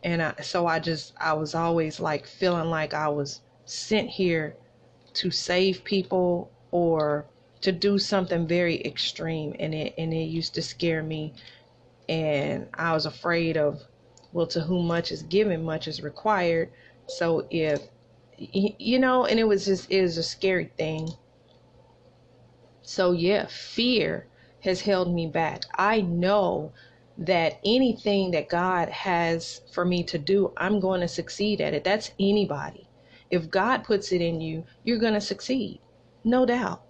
And 0.03 0.21
I, 0.21 0.33
so 0.41 0.67
i 0.67 0.79
just 0.79 1.13
i 1.19 1.33
was 1.33 1.53
always 1.55 1.99
like 1.99 2.25
feeling 2.25 2.69
like 2.69 2.93
i 2.93 3.07
was 3.07 3.41
sent 3.65 4.09
here 4.09 4.55
to 5.13 5.31
save 5.31 5.83
people 5.83 6.51
or 6.71 7.25
to 7.61 7.71
do 7.71 7.97
something 7.97 8.47
very 8.47 8.81
extreme. 8.83 9.55
And 9.59 9.73
it 9.73 9.93
and 9.97 10.13
it 10.13 10.25
used 10.25 10.55
to 10.55 10.61
scare 10.61 11.03
me. 11.03 11.33
And 12.09 12.67
i 12.73 12.93
was 12.93 13.05
afraid 13.05 13.57
of 13.57 13.83
well 14.31 14.47
to 14.47 14.61
whom 14.61 14.87
much 14.87 15.11
is 15.11 15.23
given 15.23 15.63
much 15.63 15.87
is 15.87 16.01
required. 16.01 16.71
So 17.07 17.47
if 17.49 17.81
you 18.37 18.99
know, 18.99 19.25
and 19.25 19.39
it 19.39 19.45
was 19.45 19.65
just 19.65 19.89
it 19.91 20.01
was 20.01 20.17
a 20.17 20.23
scary 20.23 20.71
thing. 20.77 21.09
So 22.87 23.11
yeah, 23.11 23.47
fear 23.47 24.29
has 24.61 24.81
held 24.81 25.13
me 25.13 25.27
back. 25.27 25.65
I 25.77 26.01
know 26.01 26.73
that 27.19 27.59
anything 27.65 28.31
that 28.31 28.49
God 28.49 28.89
has 28.89 29.61
for 29.73 29.85
me 29.85 30.03
to 30.05 30.17
do, 30.17 30.53
I'm 30.57 30.79
going 30.79 31.01
to 31.01 31.09
succeed 31.09 31.61
at 31.61 31.75
it. 31.75 31.83
That's 31.83 32.11
anybody. 32.19 32.89
If 33.29 33.51
God 33.51 33.83
puts 33.83 34.13
it 34.13 34.21
in 34.21 34.41
you, 34.41 34.65
you're 34.85 34.99
going 34.99 35.15
to 35.15 35.21
succeed. 35.21 35.81
No 36.23 36.45
doubt. 36.45 36.83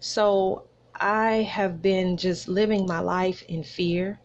So 0.00 0.64
I 0.96 1.44
have 1.44 1.80
been 1.80 2.18
just 2.18 2.48
living 2.48 2.86
my 2.86 3.00
life 3.00 3.42
in 3.48 3.62
fear 3.62 4.20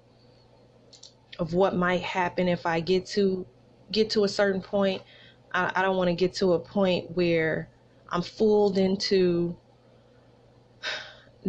of 1.38 1.54
what 1.54 1.76
might 1.76 2.02
happen 2.02 2.48
if 2.50 2.66
I 2.66 2.82
get 2.82 3.06
to 3.08 3.48
get 3.92 4.10
to 4.12 4.26
a 4.26 4.30
certain 4.30 4.62
point 4.62 5.04
I, 5.54 5.72
I 5.76 5.84
don't 5.84 5.98
want 5.98 6.10
to 6.10 6.16
get 6.16 6.34
to 6.36 6.54
a 6.54 6.60
point 6.60 7.12
where 7.16 7.70
I'm 8.10 8.24
fooled 8.24 8.80
into 8.80 9.58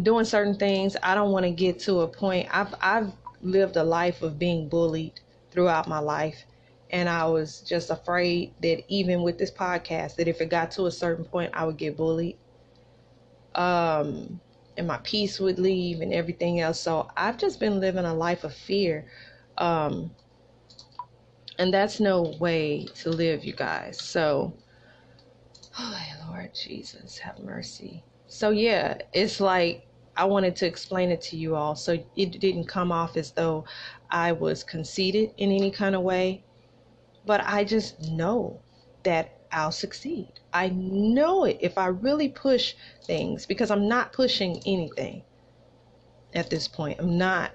doing 0.01 0.25
certain 0.25 0.55
things. 0.55 0.95
I 1.01 1.15
don't 1.15 1.31
want 1.31 1.45
to 1.45 1.51
get 1.51 1.79
to 1.81 2.01
a 2.01 2.07
point. 2.07 2.47
I've 2.51 2.73
I've 2.81 3.11
lived 3.41 3.75
a 3.75 3.83
life 3.83 4.21
of 4.21 4.37
being 4.37 4.69
bullied 4.69 5.19
throughout 5.51 5.87
my 5.87 5.99
life, 5.99 6.45
and 6.91 7.09
I 7.09 7.25
was 7.25 7.61
just 7.61 7.89
afraid 7.89 8.53
that 8.61 8.83
even 8.87 9.23
with 9.23 9.37
this 9.37 9.51
podcast, 9.51 10.15
that 10.15 10.27
if 10.27 10.41
it 10.41 10.49
got 10.49 10.71
to 10.71 10.85
a 10.85 10.91
certain 10.91 11.25
point, 11.25 11.51
I 11.53 11.65
would 11.65 11.77
get 11.77 11.97
bullied. 11.97 12.37
Um, 13.55 14.39
and 14.77 14.87
my 14.87 14.97
peace 15.03 15.39
would 15.39 15.59
leave 15.59 16.01
and 16.01 16.13
everything 16.13 16.59
else. 16.61 16.79
So 16.79 17.09
I've 17.17 17.37
just 17.37 17.59
been 17.59 17.79
living 17.79 18.05
a 18.05 18.13
life 18.13 18.43
of 18.43 18.53
fear. 18.53 19.05
Um, 19.57 20.11
and 21.59 21.73
that's 21.73 21.99
no 21.99 22.21
way 22.39 22.87
to 23.01 23.09
live, 23.09 23.43
you 23.43 23.53
guys. 23.53 24.01
So, 24.01 24.53
oh, 25.79 26.03
Lord 26.29 26.51
Jesus, 26.55 27.17
have 27.19 27.39
mercy. 27.39 28.03
So, 28.31 28.51
yeah, 28.51 28.97
it's 29.11 29.41
like 29.41 29.85
I 30.15 30.23
wanted 30.23 30.55
to 30.57 30.65
explain 30.65 31.11
it 31.11 31.19
to 31.23 31.35
you 31.35 31.53
all 31.53 31.75
so 31.75 32.01
it 32.15 32.39
didn't 32.39 32.63
come 32.63 32.89
off 32.89 33.17
as 33.17 33.31
though 33.31 33.65
I 34.09 34.31
was 34.31 34.63
conceited 34.63 35.31
in 35.35 35.51
any 35.51 35.69
kind 35.69 35.95
of 35.95 36.01
way. 36.01 36.45
But 37.25 37.41
I 37.43 37.65
just 37.65 37.99
know 38.09 38.61
that 39.03 39.37
I'll 39.51 39.73
succeed. 39.73 40.29
I 40.53 40.69
know 40.69 41.43
it 41.43 41.57
if 41.59 41.77
I 41.77 41.87
really 41.87 42.29
push 42.29 42.73
things 43.03 43.45
because 43.45 43.69
I'm 43.69 43.89
not 43.89 44.13
pushing 44.13 44.61
anything 44.65 45.23
at 46.33 46.49
this 46.49 46.69
point. 46.69 47.01
I'm 47.01 47.17
not. 47.17 47.51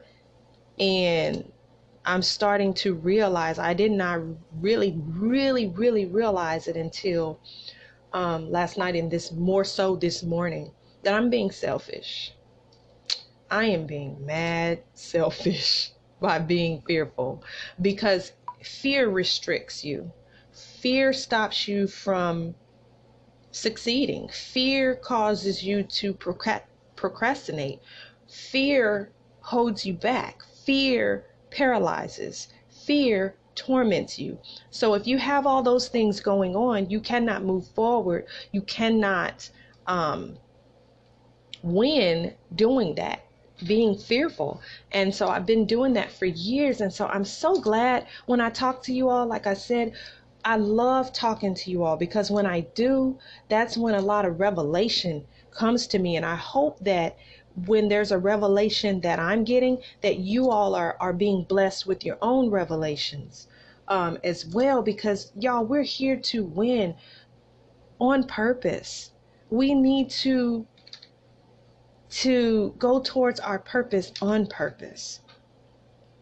And 0.78 1.50
I'm 2.04 2.20
starting 2.20 2.74
to 2.74 2.92
realize 2.92 3.58
I 3.58 3.72
did 3.72 3.92
not 3.92 4.20
really, 4.60 4.94
really, 5.06 5.68
really 5.68 6.04
realize 6.04 6.68
it 6.68 6.76
until 6.76 7.40
um, 8.16 8.50
last 8.50 8.78
night 8.78 8.96
and 8.96 9.10
this 9.10 9.30
more 9.30 9.62
so 9.62 9.94
this 9.94 10.22
morning 10.22 10.72
that 11.02 11.12
I'm 11.12 11.28
being 11.28 11.50
selfish. 11.50 12.32
I 13.50 13.66
am 13.66 13.86
being 13.86 14.24
mad 14.24 14.82
selfish 14.94 15.90
by 16.20 16.38
being 16.38 16.82
fearful 16.86 17.44
because 17.80 18.32
fear 18.62 19.10
restricts 19.10 19.84
you. 19.84 20.10
Fear 20.50 21.12
stops 21.12 21.68
you 21.68 21.86
from 21.86 22.54
succeeding. 23.50 24.28
Fear 24.28 24.94
causes 24.96 25.62
you 25.62 25.82
to 25.82 26.14
procrastinate. 26.14 27.80
Fear 28.26 29.10
holds 29.40 29.84
you 29.84 29.92
back. 29.92 30.42
Fear 30.64 31.26
paralyzes. 31.50 32.48
Fear 32.70 33.36
torments 33.56 34.18
you. 34.18 34.38
So 34.70 34.94
if 34.94 35.06
you 35.06 35.18
have 35.18 35.46
all 35.46 35.62
those 35.62 35.88
things 35.88 36.20
going 36.20 36.54
on, 36.54 36.88
you 36.90 37.00
cannot 37.00 37.42
move 37.42 37.66
forward. 37.68 38.26
You 38.52 38.62
cannot 38.62 39.50
um, 39.86 40.36
win 41.62 42.34
doing 42.54 42.94
that 42.94 43.26
being 43.66 43.96
fearful. 43.96 44.60
And 44.92 45.14
so 45.14 45.28
I've 45.28 45.46
been 45.46 45.66
doing 45.66 45.94
that 45.94 46.12
for 46.12 46.26
years. 46.26 46.80
And 46.80 46.92
so 46.92 47.06
I'm 47.06 47.24
so 47.24 47.58
glad 47.60 48.06
when 48.26 48.40
I 48.40 48.50
talk 48.50 48.82
to 48.84 48.92
you 48.92 49.08
all, 49.08 49.26
like 49.26 49.46
I 49.46 49.54
said, 49.54 49.92
I 50.44 50.56
love 50.56 51.12
talking 51.12 51.54
to 51.54 51.70
you 51.70 51.82
all 51.82 51.96
because 51.96 52.30
when 52.30 52.46
I 52.46 52.60
do, 52.60 53.18
that's 53.48 53.76
when 53.76 53.94
a 53.94 54.00
lot 54.00 54.24
of 54.24 54.38
revelation 54.38 55.26
comes 55.50 55.86
to 55.88 55.98
me. 55.98 56.16
And 56.16 56.24
I 56.24 56.36
hope 56.36 56.78
that 56.80 57.16
when 57.64 57.88
there's 57.88 58.12
a 58.12 58.18
revelation 58.18 59.00
that 59.00 59.18
I'm 59.18 59.44
getting, 59.44 59.78
that 60.02 60.18
you 60.18 60.50
all 60.50 60.74
are, 60.74 60.96
are 61.00 61.14
being 61.14 61.44
blessed 61.44 61.86
with 61.86 62.04
your 62.04 62.18
own 62.20 62.50
revelations 62.50 63.48
um, 63.88 64.18
as 64.22 64.46
well, 64.46 64.82
because 64.82 65.32
y'all, 65.38 65.64
we're 65.64 65.82
here 65.82 66.16
to 66.16 66.44
win 66.44 66.94
on 67.98 68.24
purpose. 68.24 69.12
We 69.48 69.74
need 69.74 70.10
to 70.10 70.66
to 72.08 72.74
go 72.78 73.00
towards 73.00 73.40
our 73.40 73.58
purpose 73.58 74.12
on 74.22 74.46
purpose. 74.46 75.20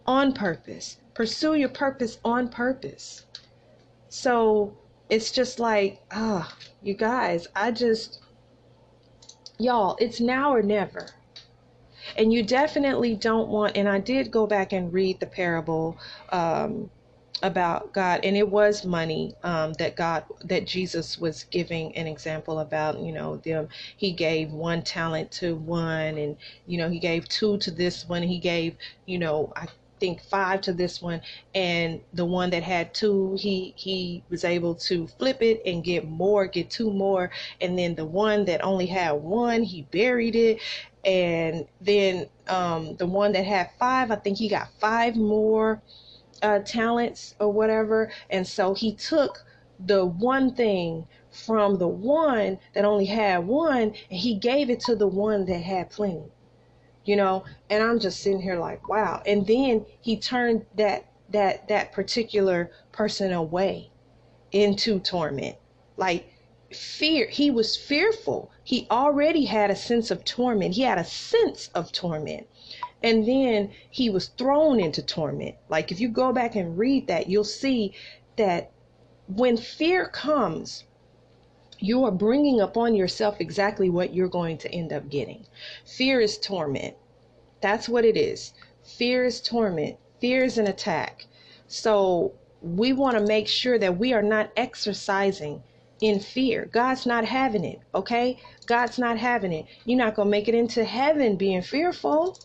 On 0.07 0.33
purpose. 0.33 0.99
Pursue 1.15 1.55
your 1.55 1.69
purpose 1.69 2.19
on 2.25 2.49
purpose. 2.49 3.27
So 4.09 4.77
it's 5.09 5.31
just 5.31 5.59
like, 5.59 6.01
ah, 6.11 6.49
oh, 6.51 6.67
you 6.83 6.95
guys, 6.95 7.47
I 7.55 7.71
just, 7.71 8.21
y'all, 9.59 9.97
it's 10.01 10.21
now 10.21 10.53
or 10.53 10.63
never. 10.63 11.07
And 12.17 12.33
you 12.33 12.43
definitely 12.43 13.17
don't 13.17 13.49
want, 13.49 13.77
and 13.77 13.89
I 13.89 13.99
did 13.99 14.31
go 14.31 14.47
back 14.47 14.73
and 14.73 14.93
read 14.93 15.21
the 15.21 15.27
parable 15.27 15.99
um, 16.31 16.91
about 17.43 17.93
God, 17.93 18.21
and 18.25 18.37
it 18.37 18.49
was 18.49 18.85
money 18.85 19.35
um, 19.43 19.75
that 19.75 19.97
God, 19.97 20.25
that 20.45 20.67
Jesus 20.67 21.19
was 21.19 21.45
giving 21.45 21.95
an 21.97 22.07
example 22.07 22.61
about. 22.61 22.99
You 22.99 23.13
know, 23.13 23.37
them. 23.37 23.69
He 23.97 24.13
gave 24.13 24.53
one 24.53 24.83
talent 24.83 25.31
to 25.33 25.57
one, 25.57 26.19
and 26.19 26.37
you 26.67 26.79
know, 26.79 26.89
he 26.89 26.99
gave 26.99 27.29
two 27.29 27.59
to 27.59 27.71
this 27.71 28.09
one. 28.09 28.23
He 28.23 28.39
gave, 28.39 28.77
you 29.07 29.19
know, 29.19 29.53
I 29.57 29.67
think 30.01 30.21
five 30.23 30.61
to 30.61 30.73
this 30.73 31.01
one 31.01 31.21
and 31.55 32.01
the 32.13 32.25
one 32.25 32.51
that 32.51 32.63
had 32.63 32.93
two 32.93 33.37
he 33.39 33.73
he 33.77 34.23
was 34.29 34.45
able 34.45 34.75
to 34.75 35.07
flip 35.07 35.41
it 35.41 35.63
and 35.65 35.85
get 35.85 36.07
more 36.07 36.47
get 36.47 36.69
two 36.69 36.91
more 36.93 37.31
and 37.61 37.79
then 37.79 37.95
the 37.95 38.05
one 38.05 38.45
that 38.45 38.63
only 38.65 38.87
had 38.87 39.13
one 39.13 39.63
he 39.63 39.83
buried 39.93 40.35
it 40.35 40.59
and 41.05 41.67
then 41.81 42.27
um, 42.49 42.97
the 42.97 43.07
one 43.07 43.33
that 43.33 43.45
had 43.45 43.71
five 43.79 44.11
i 44.11 44.17
think 44.17 44.39
he 44.39 44.49
got 44.49 44.69
five 44.81 45.17
more 45.17 45.83
uh, 46.45 46.59
talents 46.61 47.35
or 47.41 47.51
whatever. 47.51 48.13
And 48.31 48.47
so 48.47 48.75
he 48.75 48.95
took 48.95 49.45
the 49.87 50.05
one 50.05 50.55
thing 50.55 51.07
from 51.31 51.79
the 51.79 51.89
one 51.89 52.59
that 52.75 52.85
only 52.85 53.07
had 53.07 53.47
one 53.47 53.83
and 53.83 54.19
he 54.19 54.35
gave 54.35 54.71
it 54.71 54.81
to 54.81 54.95
the 54.95 55.07
one 55.07 55.47
that 55.47 55.63
had 55.63 55.91
plenty 55.91 56.31
you 57.05 57.17
know? 57.17 57.45
And 57.69 57.83
i'm 57.83 57.99
just 57.99 58.21
sitting 58.21 58.41
here 58.41 58.59
like 58.59 58.89
wow. 58.89 59.23
And 59.27 59.47
then 59.47 59.85
he 60.01 60.17
turned 60.17 60.65
that 60.77 61.07
that 61.31 61.69
that 61.69 61.93
particular 61.93 62.71
person 62.93 63.33
away 63.33 63.91
into 64.53 65.01
torment. 65.01 65.57
Like 65.97 66.33
fear 66.73 67.29
he 67.29 67.51
was 67.51 67.77
fearful 67.77 68.51
he 68.65 68.87
already 68.91 69.45
had 69.45 69.71
a 69.71 69.77
sense 69.77 70.11
of 70.11 70.25
torment 70.25 70.75
he 70.75 70.83
had 70.83 70.99
a 70.99 71.05
sense 71.05 71.71
of 71.75 71.93
torment 71.93 72.47
and 73.03 73.29
then 73.29 73.71
he 73.91 74.11
was 74.11 74.29
thrown 74.29 74.81
into 74.81 75.03
torment 75.03 75.55
like 75.69 75.93
if 75.93 76.01
you 76.01 76.09
go 76.09 76.33
back 76.33 76.57
and 76.57 76.79
read 76.79 77.07
that 77.07 77.29
you'll 77.29 77.45
see 77.45 77.93
that 78.37 78.71
when 79.29 79.57
fear 79.57 80.09
comes 80.09 80.85
you 81.85 82.05
are 82.05 82.11
bringing 82.11 82.61
upon 82.61 82.95
yourself 82.95 83.41
exactly 83.41 83.91
what 83.91 84.15
you're 84.15 84.29
going 84.29 84.57
to 84.59 84.73
end 84.73 84.93
up 84.93 85.11
getting. 85.11 85.45
Fear 85.85 86.21
is 86.21 86.39
torment. 86.39 86.97
That's 87.61 87.89
what 87.89 88.05
it 88.07 88.17
is. 88.17 88.55
Fear 88.83 89.25
is 89.27 89.41
torment. 89.41 89.97
Fear 90.21 90.45
is 90.45 90.57
an 90.57 90.67
attack. 90.67 91.27
So 91.67 92.33
we 92.63 92.93
want 92.95 93.19
to 93.19 93.27
make 93.27 93.49
sure 93.49 93.79
that 93.79 93.99
we 93.99 94.15
are 94.15 94.23
not 94.23 94.51
exercising 94.57 95.63
in 96.05 96.21
fear. 96.21 96.67
God's 96.73 97.07
not 97.07 97.25
having 97.25 97.65
it, 97.65 97.81
okay? 97.95 98.39
God's 98.67 98.99
not 98.99 99.19
having 99.19 99.53
it. 99.53 99.67
You're 99.87 99.99
not 99.99 100.15
going 100.15 100.27
to 100.27 100.31
make 100.31 100.49
it 100.49 100.55
into 100.55 100.85
heaven 100.85 101.37
being 101.37 101.63
fearful. 101.63 102.39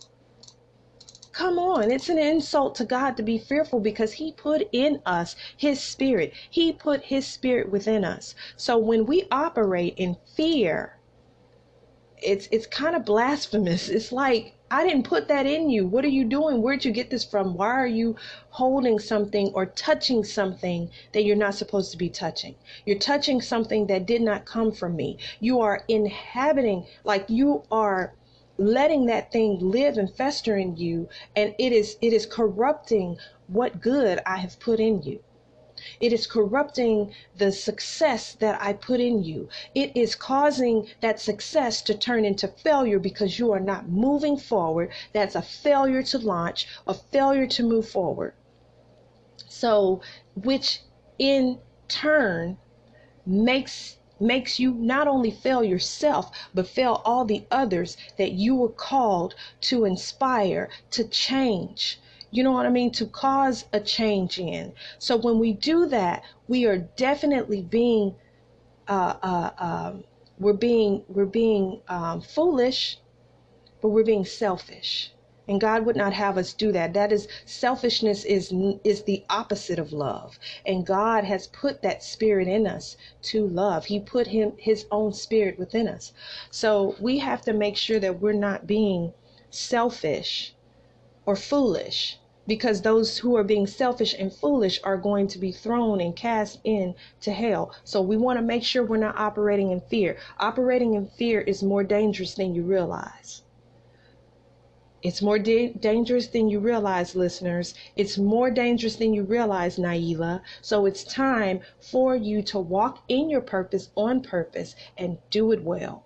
Come 1.34 1.60
on, 1.60 1.92
it's 1.92 2.10
an 2.10 2.20
insult 2.20 2.76
to 2.76 2.86
God 2.86 3.18
to 3.18 3.24
be 3.24 3.38
fearful 3.40 3.80
because 3.82 4.14
He 4.14 4.34
put 4.34 4.68
in 4.74 5.02
us 5.06 5.36
His 5.58 5.82
Spirit. 5.82 6.34
He 6.50 6.74
put 6.74 7.04
His 7.06 7.28
Spirit 7.28 7.72
within 7.72 8.06
us. 8.06 8.36
So 8.58 8.78
when 8.78 9.06
we 9.06 9.28
operate 9.32 9.96
in 9.98 10.18
fear, 10.36 10.98
it's 12.18 12.48
it's 12.52 12.68
kind 12.68 12.96
of 12.96 13.06
blasphemous. 13.06 13.90
It's 14.00 14.12
like 14.12 14.59
I 14.72 14.84
didn't 14.84 15.08
put 15.08 15.28
that 15.30 15.48
in 15.48 15.72
you. 15.72 15.88
What 15.88 16.06
are 16.06 16.10
you 16.10 16.26
doing? 16.26 16.62
Where'd 16.62 16.86
you 16.86 16.92
get 16.92 17.10
this 17.10 17.24
from? 17.24 17.56
Why 17.56 17.70
are 17.70 17.88
you 17.88 18.16
holding 18.52 19.00
something 19.00 19.52
or 19.56 19.66
touching 19.66 20.24
something 20.24 20.92
that 21.12 21.24
you're 21.24 21.36
not 21.36 21.56
supposed 21.56 21.92
to 21.92 21.98
be 21.98 22.10
touching? 22.10 22.54
You're 22.86 23.00
touching 23.00 23.42
something 23.42 23.88
that 23.88 24.06
did 24.06 24.22
not 24.22 24.46
come 24.46 24.72
from 24.72 24.96
me. 24.96 25.18
You 25.40 25.60
are 25.62 25.84
inhabiting, 25.88 26.86
like 27.04 27.26
you 27.30 27.64
are 27.72 28.14
letting 28.60 29.08
that 29.08 29.32
thing 29.32 29.58
live 29.60 29.98
and 29.98 30.14
fester 30.14 30.58
in 30.58 30.76
you 30.76 31.08
and 31.36 31.56
it 31.58 31.72
is 31.72 31.98
it 32.02 32.12
is 32.12 32.26
corrupting 32.26 33.18
what 33.48 33.80
good 33.82 34.20
I 34.26 34.38
have 34.38 34.60
put 34.60 34.80
in 34.80 35.02
you. 35.02 35.24
It 36.00 36.12
is 36.12 36.28
corrupting 36.28 37.14
the 37.38 37.52
success 37.52 38.34
that 38.34 38.62
I 38.62 38.74
put 38.74 39.00
in 39.00 39.24
you. 39.24 39.50
It 39.74 39.96
is 39.96 40.16
causing 40.16 40.88
that 41.02 41.20
success 41.20 41.82
to 41.84 41.94
turn 41.94 42.26
into 42.26 42.48
failure 42.48 43.00
because 43.00 43.40
you 43.40 43.52
are 43.52 43.60
not 43.60 43.90
moving 43.90 44.38
forward. 44.38 44.92
That's 45.14 45.36
a 45.36 45.42
failure 45.42 46.04
to 46.04 46.18
launch, 46.18 46.68
a 46.86 46.94
failure 46.94 47.48
to 47.48 47.64
move 47.64 47.88
forward. 47.88 48.34
So, 49.48 50.02
which 50.36 50.82
in 51.18 51.60
turn 51.88 52.58
makes 53.26 53.98
makes 54.20 54.60
you 54.60 54.74
not 54.74 55.08
only 55.08 55.32
fail 55.32 55.64
yourself, 55.64 56.30
but 56.54 56.68
fail 56.68 57.02
all 57.06 57.24
the 57.24 57.46
others 57.50 57.96
that 58.18 58.34
you 58.34 58.54
were 58.54 58.68
called 58.70 59.34
to 59.62 59.86
inspire, 59.86 60.70
to 60.92 61.06
change. 61.06 62.00
You 62.32 62.44
know 62.44 62.52
what 62.52 62.66
I 62.66 62.70
mean? 62.70 62.92
To 62.94 63.06
cause 63.06 63.66
a 63.74 63.80
change 63.80 64.40
in. 64.40 64.74
So 65.00 65.18
when 65.18 65.40
we 65.40 65.54
do 65.54 65.88
that, 65.88 66.24
we 66.48 66.66
are 66.66 66.78
definitely 66.78 67.62
being, 67.62 68.16
uh, 68.88 69.16
uh, 69.22 69.52
um, 69.58 70.04
we're 70.40 70.54
being, 70.54 71.04
we're 71.08 71.26
being 71.26 71.82
um, 71.88 72.22
foolish, 72.22 73.00
but 73.82 73.90
we're 73.90 74.04
being 74.04 74.26
selfish 74.26 75.14
and 75.50 75.60
God 75.60 75.84
would 75.88 75.96
not 75.96 76.14
have 76.14 76.38
us 76.38 76.54
do 76.54 76.72
that. 76.74 76.94
That 76.94 77.12
is 77.12 77.28
selfishness 77.44 78.24
is 78.24 78.54
is 78.84 79.02
the 79.04 79.26
opposite 79.32 79.80
of 79.80 79.92
love. 79.92 80.38
And 80.64 80.86
God 80.86 81.24
has 81.24 81.48
put 81.48 81.82
that 81.82 82.04
spirit 82.04 82.48
in 82.48 82.68
us 82.68 82.96
to 83.24 83.48
love. 83.48 83.86
He 83.86 84.00
put 84.00 84.28
him 84.28 84.54
his 84.58 84.86
own 84.92 85.12
spirit 85.12 85.58
within 85.58 85.88
us. 85.88 86.14
So 86.52 86.96
we 87.00 87.18
have 87.18 87.42
to 87.42 87.54
make 87.54 87.78
sure 87.78 88.00
that 88.00 88.22
we're 88.22 88.34
not 88.34 88.68
being 88.68 89.12
selfish 89.50 90.54
or 91.30 91.36
foolish 91.36 92.18
because 92.48 92.82
those 92.82 93.20
who 93.20 93.36
are 93.36 93.44
being 93.44 93.68
selfish 93.68 94.16
and 94.18 94.34
foolish 94.34 94.80
are 94.84 94.98
going 94.98 95.28
to 95.28 95.38
be 95.38 95.52
thrown 95.52 96.02
and 96.02 96.16
cast 96.16 96.58
into 96.64 97.32
hell. 97.32 97.72
So 97.84 98.02
we 98.02 98.18
want 98.18 98.40
to 98.40 98.44
make 98.44 98.64
sure 98.64 98.84
we're 98.84 98.98
not 98.98 99.16
operating 99.16 99.70
in 99.70 99.80
fear. 99.82 100.18
Operating 100.40 100.96
in 100.96 101.06
fear 101.06 101.42
is 101.42 101.62
more 101.62 101.84
dangerous 101.84 102.34
than 102.34 102.56
you 102.56 102.64
realize. 102.64 103.44
It's 105.04 105.22
more 105.22 105.38
da- 105.38 105.72
dangerous 105.74 106.26
than 106.26 106.50
you 106.50 106.60
realize, 106.60 107.16
listeners. 107.16 107.76
It's 107.96 108.18
more 108.18 108.50
dangerous 108.50 108.96
than 108.96 109.14
you 109.14 109.22
realize, 109.22 109.78
Nailah. 109.78 110.42
So 110.62 110.88
it's 110.88 111.04
time 111.04 111.60
for 111.80 112.16
you 112.16 112.42
to 112.42 112.58
walk 112.58 113.04
in 113.08 113.30
your 113.30 113.42
purpose 113.42 113.92
on 113.96 114.22
purpose 114.22 114.74
and 114.98 115.20
do 115.30 115.52
it 115.52 115.64
well. 115.64 116.06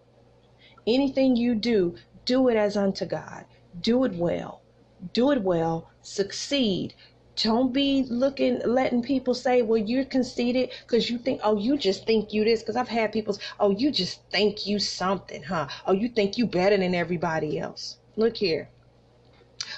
Anything 0.85 1.37
you 1.37 1.55
do, 1.55 1.95
do 2.25 2.49
it 2.49 2.57
as 2.57 2.75
unto 2.75 3.05
God. 3.05 3.45
Do 3.79 4.03
it 4.03 4.15
well. 4.17 4.62
Do 5.11 5.31
it 5.31 5.41
well. 5.41 5.89
Succeed. 6.01 6.93
Don't 7.35 7.73
be 7.73 8.05
looking, 8.09 8.61
letting 8.63 9.01
people 9.01 9.33
say, 9.33 9.63
well, 9.63 9.79
you're 9.79 10.05
conceited 10.05 10.69
because 10.85 11.09
you 11.09 11.17
think, 11.17 11.41
oh, 11.43 11.57
you 11.57 11.77
just 11.77 12.05
think 12.05 12.31
you 12.31 12.43
this. 12.43 12.61
Because 12.61 12.75
I've 12.75 12.87
had 12.87 13.11
people, 13.11 13.37
oh, 13.59 13.71
you 13.71 13.91
just 13.91 14.21
think 14.29 14.67
you 14.67 14.77
something, 14.79 15.41
huh? 15.43 15.67
Oh, 15.87 15.93
you 15.93 16.09
think 16.09 16.37
you 16.37 16.45
better 16.45 16.77
than 16.77 16.93
everybody 16.93 17.57
else. 17.59 17.97
Look 18.15 18.37
here. 18.37 18.69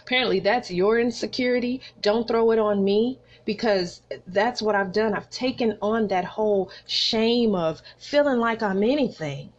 Apparently, 0.02 0.42
that's 0.42 0.70
your 0.70 1.00
insecurity. 1.00 1.82
Don't 2.02 2.28
throw 2.28 2.52
it 2.52 2.60
on 2.60 2.84
me 2.84 3.20
because 3.46 4.02
that's 4.28 4.62
what 4.62 4.76
I've 4.76 4.92
done. 4.92 5.14
I've 5.14 5.30
taken 5.30 5.78
on 5.82 6.08
that 6.10 6.26
whole 6.26 6.72
shame 6.88 7.56
of 7.56 7.82
feeling 7.98 8.40
like 8.40 8.62
I'm 8.62 8.84
anything. 8.84 9.54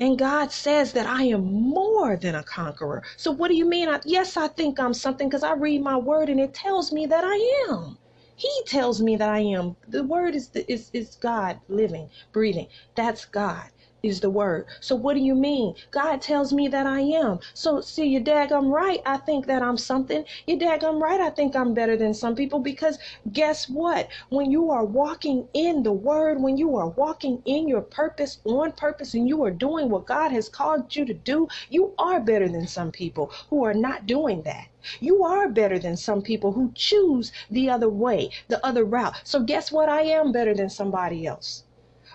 And 0.00 0.18
God 0.18 0.52
says 0.52 0.92
that 0.94 1.06
I 1.06 1.24
am 1.24 1.44
more 1.52 2.16
than 2.16 2.36
a 2.36 2.44
conqueror. 2.44 3.04
So, 3.16 3.32
what 3.32 3.48
do 3.48 3.56
you 3.56 3.66
mean? 3.66 3.88
I, 3.90 4.00
yes, 4.06 4.36
I 4.36 4.48
think 4.48 4.80
I'm 4.80 4.94
something 4.94 5.28
because 5.28 5.44
I 5.44 5.54
read 5.54 5.82
my 5.82 5.98
word 5.98 6.30
and 6.30 6.40
it 6.40 6.54
tells 6.54 6.92
me 6.92 7.06
that 7.06 7.24
I 7.24 7.66
am. 7.70 7.98
He 8.36 8.50
tells 8.66 9.02
me 9.02 9.16
that 9.16 9.30
I 9.30 9.40
am. 9.40 9.76
The 9.88 10.04
word 10.04 10.34
is, 10.36 10.50
the, 10.50 10.70
is, 10.72 10.90
is 10.94 11.16
God 11.16 11.60
living, 11.68 12.10
breathing. 12.32 12.68
That's 12.96 13.26
God 13.26 13.70
is 14.02 14.20
the 14.20 14.30
word. 14.30 14.66
So 14.80 14.96
what 14.96 15.14
do 15.14 15.20
you 15.20 15.34
mean? 15.34 15.74
God 15.90 16.20
tells 16.22 16.52
me 16.52 16.68
that 16.68 16.86
I 16.86 17.00
am. 17.00 17.40
So 17.54 17.80
see, 17.80 18.06
your 18.06 18.22
dad, 18.22 18.52
I'm 18.52 18.70
right. 18.70 19.00
I 19.06 19.18
think 19.18 19.46
that 19.46 19.62
I'm 19.62 19.76
something. 19.78 20.24
Your 20.46 20.58
dad, 20.58 20.84
I'm 20.84 21.02
right. 21.02 21.20
I 21.20 21.30
think 21.30 21.56
I'm 21.56 21.74
better 21.74 21.96
than 21.96 22.14
some 22.14 22.34
people 22.34 22.60
because 22.60 22.98
guess 23.32 23.68
what? 23.68 24.08
When 24.30 24.50
you 24.50 24.70
are 24.70 24.84
walking 24.84 25.48
in 25.54 25.82
the 25.82 25.92
word, 25.92 26.40
when 26.42 26.56
you 26.56 26.76
are 26.76 26.88
walking 26.88 27.42
in 27.44 27.68
your 27.68 27.82
purpose 27.82 28.38
on 28.44 28.72
purpose 28.72 29.14
and 29.14 29.28
you 29.28 29.44
are 29.44 29.50
doing 29.50 29.90
what 29.90 30.06
God 30.06 30.32
has 30.32 30.48
called 30.48 30.94
you 30.96 31.04
to 31.04 31.14
do, 31.14 31.48
you 31.68 31.94
are 31.98 32.20
better 32.20 32.48
than 32.48 32.66
some 32.68 32.92
people 32.92 33.32
who 33.50 33.64
are 33.64 33.74
not 33.74 34.06
doing 34.06 34.42
that. 34.42 34.68
You 35.00 35.24
are 35.24 35.48
better 35.48 35.78
than 35.78 35.96
some 35.96 36.22
people 36.22 36.52
who 36.52 36.72
choose 36.74 37.32
the 37.50 37.68
other 37.70 37.90
way, 37.90 38.30
the 38.48 38.64
other 38.64 38.84
route. 38.84 39.14
So 39.24 39.40
guess 39.42 39.70
what? 39.70 39.88
I 39.88 40.02
am 40.02 40.32
better 40.32 40.54
than 40.54 40.70
somebody 40.70 41.26
else. 41.26 41.64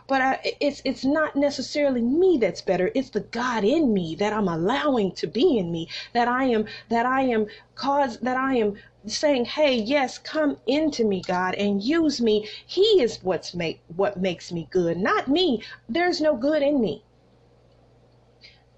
But 0.07 0.21
I, 0.21 0.53
it's 0.59 0.81
it's 0.85 1.03
not 1.05 1.35
necessarily 1.35 2.01
me 2.01 2.37
that's 2.39 2.61
better. 2.61 2.91
It's 2.95 3.09
the 3.09 3.21
god 3.21 3.63
in 3.63 3.93
me 3.93 4.15
that 4.15 4.33
i'm 4.33 4.47
allowing 4.47 5.11
to 5.13 5.27
be 5.27 5.57
in 5.57 5.71
me 5.71 5.89
that 6.13 6.27
i 6.27 6.45
am 6.45 6.65
that 6.89 7.05
i 7.05 7.21
am 7.21 7.47
cause 7.75 8.17
that 8.19 8.37
i 8.37 8.55
am 8.55 8.75
saying 9.07 9.45
hey 9.45 9.75
yes 9.75 10.17
come 10.17 10.57
into 10.67 11.03
me 11.05 11.21
god 11.21 11.55
and 11.55 11.83
use 11.83 12.21
me. 12.21 12.47
He 12.65 13.01
is 13.01 13.19
what's 13.23 13.53
make 13.53 13.81
what 13.95 14.17
makes 14.17 14.51
me 14.51 14.67
good 14.71 14.97
not 14.97 15.27
me. 15.27 15.63
There's 15.89 16.21
no 16.21 16.35
good 16.35 16.61
in 16.61 16.81
me. 16.81 17.03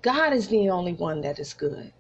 God 0.02 0.34
is 0.34 0.48
the 0.48 0.70
only 0.70 0.94
one 0.94 1.22
that 1.22 1.40
is 1.40 1.54
good 1.54 1.94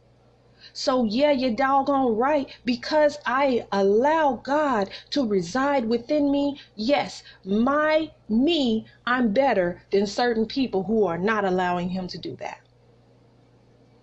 so, 0.80 1.06
yeah, 1.06 1.32
you're 1.32 1.56
doggone 1.56 2.16
right. 2.18 2.48
Because 2.64 3.18
I 3.26 3.66
allow 3.72 4.40
God 4.44 4.92
to 5.10 5.26
reside 5.26 5.86
within 5.86 6.30
me, 6.30 6.60
yes, 6.76 7.24
my 7.44 8.12
me, 8.30 8.86
I'm 9.04 9.34
better 9.34 9.82
than 9.90 10.06
certain 10.06 10.46
people 10.46 10.84
who 10.84 11.06
are 11.08 11.18
not 11.18 11.46
allowing 11.46 11.90
Him 11.90 12.08
to 12.10 12.20
do 12.20 12.36
that. 12.36 12.60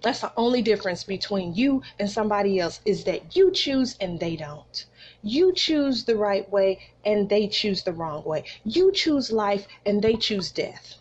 That's 0.03 0.23
the 0.23 0.33
only 0.37 0.63
difference 0.63 1.05
between 1.05 1.55
you 1.55 1.81
and 2.01 2.11
somebody 2.11 2.59
else 2.59 2.81
is 2.85 3.05
that 3.05 3.37
you 3.37 3.53
choose 3.53 3.97
and 4.01 4.19
they 4.19 4.35
don't. 4.35 4.85
You 5.23 5.53
choose 5.53 6.05
the 6.05 6.17
right 6.17 6.51
way 6.51 6.81
and 7.05 7.29
they 7.29 7.47
choose 7.47 7.85
the 7.85 7.93
wrong 7.93 8.25
way. 8.25 8.47
You 8.65 8.91
choose 8.91 9.31
life 9.31 9.69
and 9.87 10.03
they 10.03 10.17
choose 10.17 10.51
death. 10.51 10.97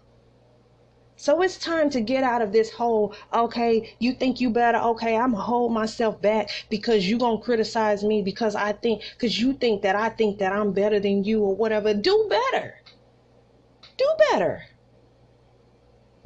So 1.24 1.42
it's 1.42 1.58
time 1.58 1.90
to 1.92 2.02
get 2.02 2.26
out 2.26 2.42
of 2.42 2.52
this 2.52 2.70
whole, 2.70 3.16
okay, 3.34 3.96
you 3.98 4.12
think 4.12 4.42
you 4.42 4.50
better, 4.50 4.78
okay, 4.78 5.16
I'm 5.16 5.32
gonna 5.32 5.42
hold 5.42 5.72
myself 5.72 6.22
back 6.22 6.50
because 6.70 7.10
you 7.10 7.18
gonna 7.18 7.38
criticize 7.38 8.04
me 8.04 8.22
because 8.22 8.56
I 8.56 8.74
think, 8.74 9.04
because 9.14 9.40
you 9.40 9.54
think 9.54 9.84
that 9.84 9.96
I 9.96 10.10
think 10.10 10.40
that 10.40 10.52
I'm 10.52 10.74
better 10.74 11.00
than 11.00 11.24
you 11.24 11.42
or 11.42 11.56
whatever. 11.56 11.94
Do 11.94 12.28
better. 12.30 12.76
Do 13.96 14.06
better. 14.32 14.66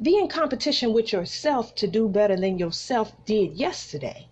Be 0.02 0.18
in 0.18 0.26
competition 0.26 0.92
with 0.92 1.12
yourself 1.12 1.76
to 1.76 1.86
do 1.86 2.08
better 2.08 2.34
than 2.34 2.58
yourself 2.58 3.12
did 3.24 3.56
yesterday. 3.56 4.26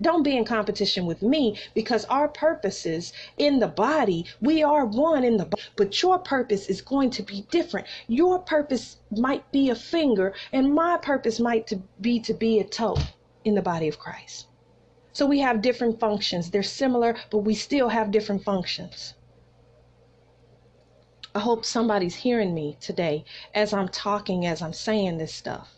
Don't 0.00 0.22
be 0.22 0.36
in 0.36 0.44
competition 0.44 1.06
with 1.06 1.22
me 1.22 1.58
because 1.74 2.04
our 2.04 2.28
purposes 2.28 3.12
in 3.36 3.58
the 3.58 3.66
body, 3.66 4.26
we 4.40 4.62
are 4.62 4.84
one 4.84 5.24
in 5.24 5.36
the 5.36 5.46
body, 5.46 5.62
but 5.76 6.00
your 6.02 6.18
purpose 6.18 6.68
is 6.68 6.80
going 6.80 7.10
to 7.10 7.22
be 7.22 7.46
different. 7.50 7.86
Your 8.06 8.38
purpose 8.38 8.98
might 9.10 9.50
be 9.50 9.70
a 9.70 9.74
finger, 9.74 10.34
and 10.52 10.72
my 10.74 10.98
purpose 10.98 11.40
might 11.40 11.66
to 11.66 11.82
be 12.00 12.20
to 12.20 12.34
be 12.34 12.60
a 12.60 12.64
toe 12.64 12.96
in 13.44 13.54
the 13.54 13.62
body 13.62 13.88
of 13.88 13.98
Christ. 13.98 14.46
So 15.12 15.26
we 15.26 15.40
have 15.40 15.62
different 15.62 15.98
functions. 15.98 16.50
They're 16.50 16.62
similar, 16.62 17.16
but 17.30 17.38
we 17.38 17.54
still 17.54 17.88
have 17.88 18.12
different 18.12 18.44
functions. 18.44 19.14
I 21.34 21.40
hope 21.40 21.64
somebody's 21.64 22.14
hearing 22.14 22.54
me 22.54 22.76
today 22.80 23.24
as 23.54 23.72
I'm 23.72 23.88
talking, 23.88 24.46
as 24.46 24.62
I'm 24.62 24.72
saying 24.72 25.18
this 25.18 25.34
stuff. 25.34 25.77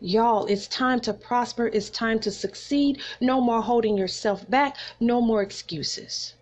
Y'all, 0.00 0.46
it's 0.46 0.68
time 0.68 1.00
to 1.00 1.12
prosper. 1.12 1.66
It's 1.66 1.90
time 1.90 2.20
to 2.20 2.30
succeed. 2.30 3.00
No 3.20 3.40
more 3.40 3.60
holding 3.60 3.98
yourself 3.98 4.48
back. 4.48 4.76
No 5.00 5.20
more 5.20 5.42
excuses. 5.42 6.34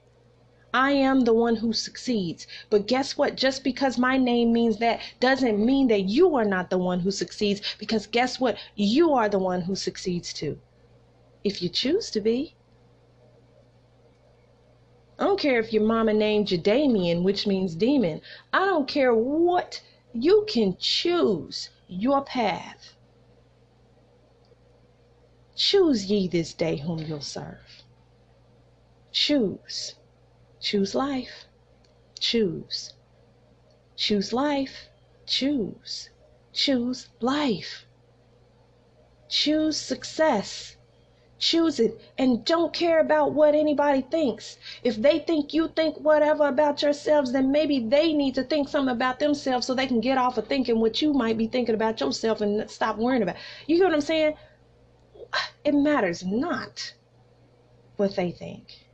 I 0.74 0.90
am 0.90 1.22
the 1.22 1.32
one 1.32 1.56
who 1.56 1.72
succeeds. 1.72 2.46
But 2.68 2.86
guess 2.86 3.16
what? 3.16 3.34
Just 3.34 3.64
because 3.64 3.96
my 3.96 4.18
name 4.18 4.52
means 4.52 4.76
that 4.76 5.00
doesn't 5.20 5.64
mean 5.64 5.88
that 5.88 6.02
you 6.02 6.36
are 6.36 6.44
not 6.44 6.68
the 6.68 6.76
one 6.76 7.00
who 7.00 7.10
succeeds. 7.10 7.62
Because 7.78 8.06
guess 8.06 8.38
what? 8.38 8.58
You 8.74 9.14
are 9.14 9.30
the 9.30 9.38
one 9.38 9.62
who 9.62 9.74
succeeds 9.74 10.34
too. 10.34 10.58
If 11.42 11.62
you 11.62 11.70
choose 11.70 12.10
to 12.10 12.20
be. 12.20 12.56
I 15.18 15.24
don't 15.24 15.40
care 15.40 15.58
if 15.58 15.72
your 15.72 15.84
mama 15.84 16.12
named 16.12 16.50
you 16.50 16.58
Damien, 16.58 17.24
which 17.24 17.46
means 17.46 17.74
demon. 17.74 18.20
I 18.52 18.66
don't 18.66 18.86
care 18.86 19.14
what. 19.14 19.80
You 20.12 20.44
can 20.46 20.76
choose 20.78 21.70
your 21.88 22.22
path. 22.22 22.95
Choose 25.56 26.04
ye 26.04 26.28
this 26.28 26.52
day 26.52 26.76
whom 26.76 26.98
you'll 26.98 27.22
serve. 27.22 27.82
Choose. 29.10 29.94
Choose 30.60 30.94
life. 30.94 31.46
Choose. 32.20 32.92
Choose 33.96 34.34
life. 34.34 34.90
Choose. 35.24 36.10
Choose 36.52 37.08
life. 37.20 37.86
Choose 39.30 39.78
success. 39.78 40.76
Choose 41.38 41.80
it 41.80 42.00
and 42.18 42.44
don't 42.44 42.72
care 42.74 43.00
about 43.00 43.32
what 43.32 43.54
anybody 43.54 44.02
thinks. 44.02 44.58
If 44.82 44.96
they 44.96 45.18
think 45.18 45.54
you 45.54 45.68
think 45.68 45.96
whatever 45.98 46.48
about 46.48 46.82
yourselves, 46.82 47.32
then 47.32 47.50
maybe 47.50 47.78
they 47.78 48.12
need 48.12 48.34
to 48.34 48.42
think 48.42 48.68
something 48.68 48.94
about 48.94 49.18
themselves 49.18 49.66
so 49.66 49.74
they 49.74 49.86
can 49.86 50.00
get 50.00 50.18
off 50.18 50.36
of 50.36 50.46
thinking 50.46 50.80
what 50.80 51.00
you 51.00 51.14
might 51.14 51.38
be 51.38 51.46
thinking 51.46 51.74
about 51.74 52.00
yourself 52.00 52.42
and 52.42 52.70
stop 52.70 52.98
worrying 52.98 53.22
about. 53.22 53.36
You 53.66 53.78
get 53.78 53.84
what 53.84 53.94
I'm 53.94 54.00
saying? 54.02 54.34
It 55.64 55.72
matters 55.74 56.24
not 56.24 56.94
what 57.96 58.14
they 58.16 58.30
think. 58.30 58.86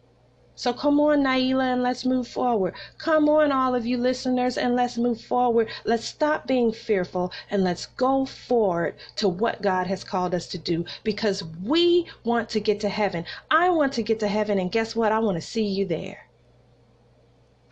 So 0.54 0.72
come 0.72 1.00
on, 1.00 1.24
Nailah, 1.24 1.72
and 1.72 1.82
let's 1.82 2.04
move 2.04 2.28
forward. 2.28 2.74
Come 2.98 3.28
on, 3.28 3.50
all 3.50 3.74
of 3.74 3.84
you 3.84 3.96
listeners, 3.96 4.56
and 4.56 4.76
let's 4.76 4.96
move 4.96 5.20
forward. 5.20 5.68
Let's 5.84 6.04
stop 6.04 6.46
being 6.46 6.70
fearful 6.72 7.32
and 7.50 7.64
let's 7.64 7.86
go 7.86 8.26
forward 8.26 8.94
to 9.16 9.28
what 9.28 9.60
God 9.60 9.88
has 9.88 10.04
called 10.04 10.34
us 10.34 10.46
to 10.48 10.58
do 10.58 10.84
because 11.02 11.42
we 11.64 12.08
want 12.22 12.48
to 12.50 12.60
get 12.60 12.78
to 12.80 12.88
heaven. 12.88 13.24
I 13.50 13.70
want 13.70 13.92
to 13.94 14.02
get 14.02 14.20
to 14.20 14.28
heaven, 14.28 14.58
and 14.58 14.70
guess 14.70 14.94
what? 14.94 15.10
I 15.10 15.18
want 15.18 15.36
to 15.36 15.42
see 15.42 15.64
you 15.64 15.84
there. 15.84 16.28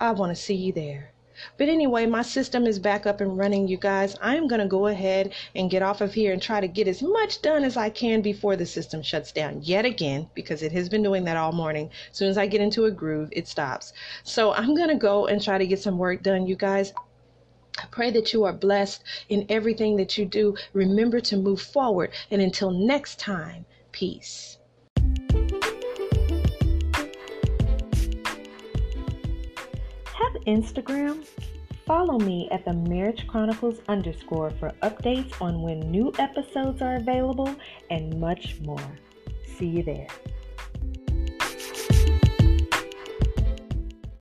I 0.01 0.11
want 0.11 0.35
to 0.35 0.43
see 0.43 0.57
you 0.57 0.73
there. 0.73 1.13
But 1.57 1.69
anyway, 1.69 2.07
my 2.07 2.23
system 2.23 2.67
is 2.67 2.79
back 2.79 3.07
up 3.07 3.21
and 3.21 3.37
running, 3.37 3.69
you 3.69 3.77
guys. 3.77 4.17
I'm 4.21 4.49
going 4.49 4.61
to 4.61 4.67
go 4.67 4.87
ahead 4.87 5.33
and 5.55 5.71
get 5.71 5.83
off 5.83 6.01
of 6.01 6.15
here 6.15 6.33
and 6.33 6.41
try 6.41 6.61
to 6.61 6.69
get 6.69 6.89
as 6.89 7.03
much 7.03 7.43
done 7.43 7.65
as 7.65 7.77
I 7.77 7.91
can 7.91 8.21
before 8.21 8.57
the 8.57 8.67
system 8.67 9.03
shuts 9.03 9.33
down 9.33 9.61
yet 9.63 9.85
again 9.85 10.29
because 10.35 10.63
it 10.63 10.73
has 10.73 10.89
been 10.89 11.03
doing 11.03 11.25
that 11.25 11.37
all 11.37 11.53
morning. 11.53 11.91
As 12.11 12.17
soon 12.17 12.29
as 12.29 12.39
I 12.39 12.47
get 12.47 12.61
into 12.61 12.85
a 12.85 12.91
groove, 12.91 13.29
it 13.33 13.49
stops. 13.49 13.93
So 14.23 14.53
I'm 14.53 14.75
going 14.75 14.89
to 14.89 14.95
go 14.95 15.27
and 15.27 15.43
try 15.43 15.59
to 15.59 15.67
get 15.67 15.81
some 15.81 15.99
work 15.99 16.23
done, 16.23 16.47
you 16.47 16.57
guys. 16.57 16.93
I 17.79 17.87
pray 17.91 18.11
that 18.11 18.33
you 18.33 18.45
are 18.45 18.53
blessed 18.53 19.03
in 19.29 19.47
everything 19.49 19.97
that 19.97 20.19
you 20.19 20.27
do. 20.27 20.57
Remember 20.73 21.21
to 21.21 21.37
move 21.37 21.63
forward. 21.63 22.11
And 22.31 22.43
until 22.43 22.71
next 22.71 23.19
time, 23.19 23.65
peace. 23.93 24.59
Have 30.33 30.43
Instagram? 30.43 31.25
Follow 31.87 32.19
me 32.19 32.49
at 32.53 32.65
the 32.65 32.73
Marriage 32.73 33.27
Chronicles 33.27 33.81
underscore 33.89 34.51
for 34.51 34.71
updates 34.83 35.41
on 35.41 35.63
when 35.63 35.81
new 35.91 36.13
episodes 36.19 36.83
are 36.83 36.97
available 36.97 37.55
and 37.91 38.21
much 38.21 38.61
more. 38.61 38.99
See 39.59 39.67
you 39.67 39.83
there. 39.83 40.07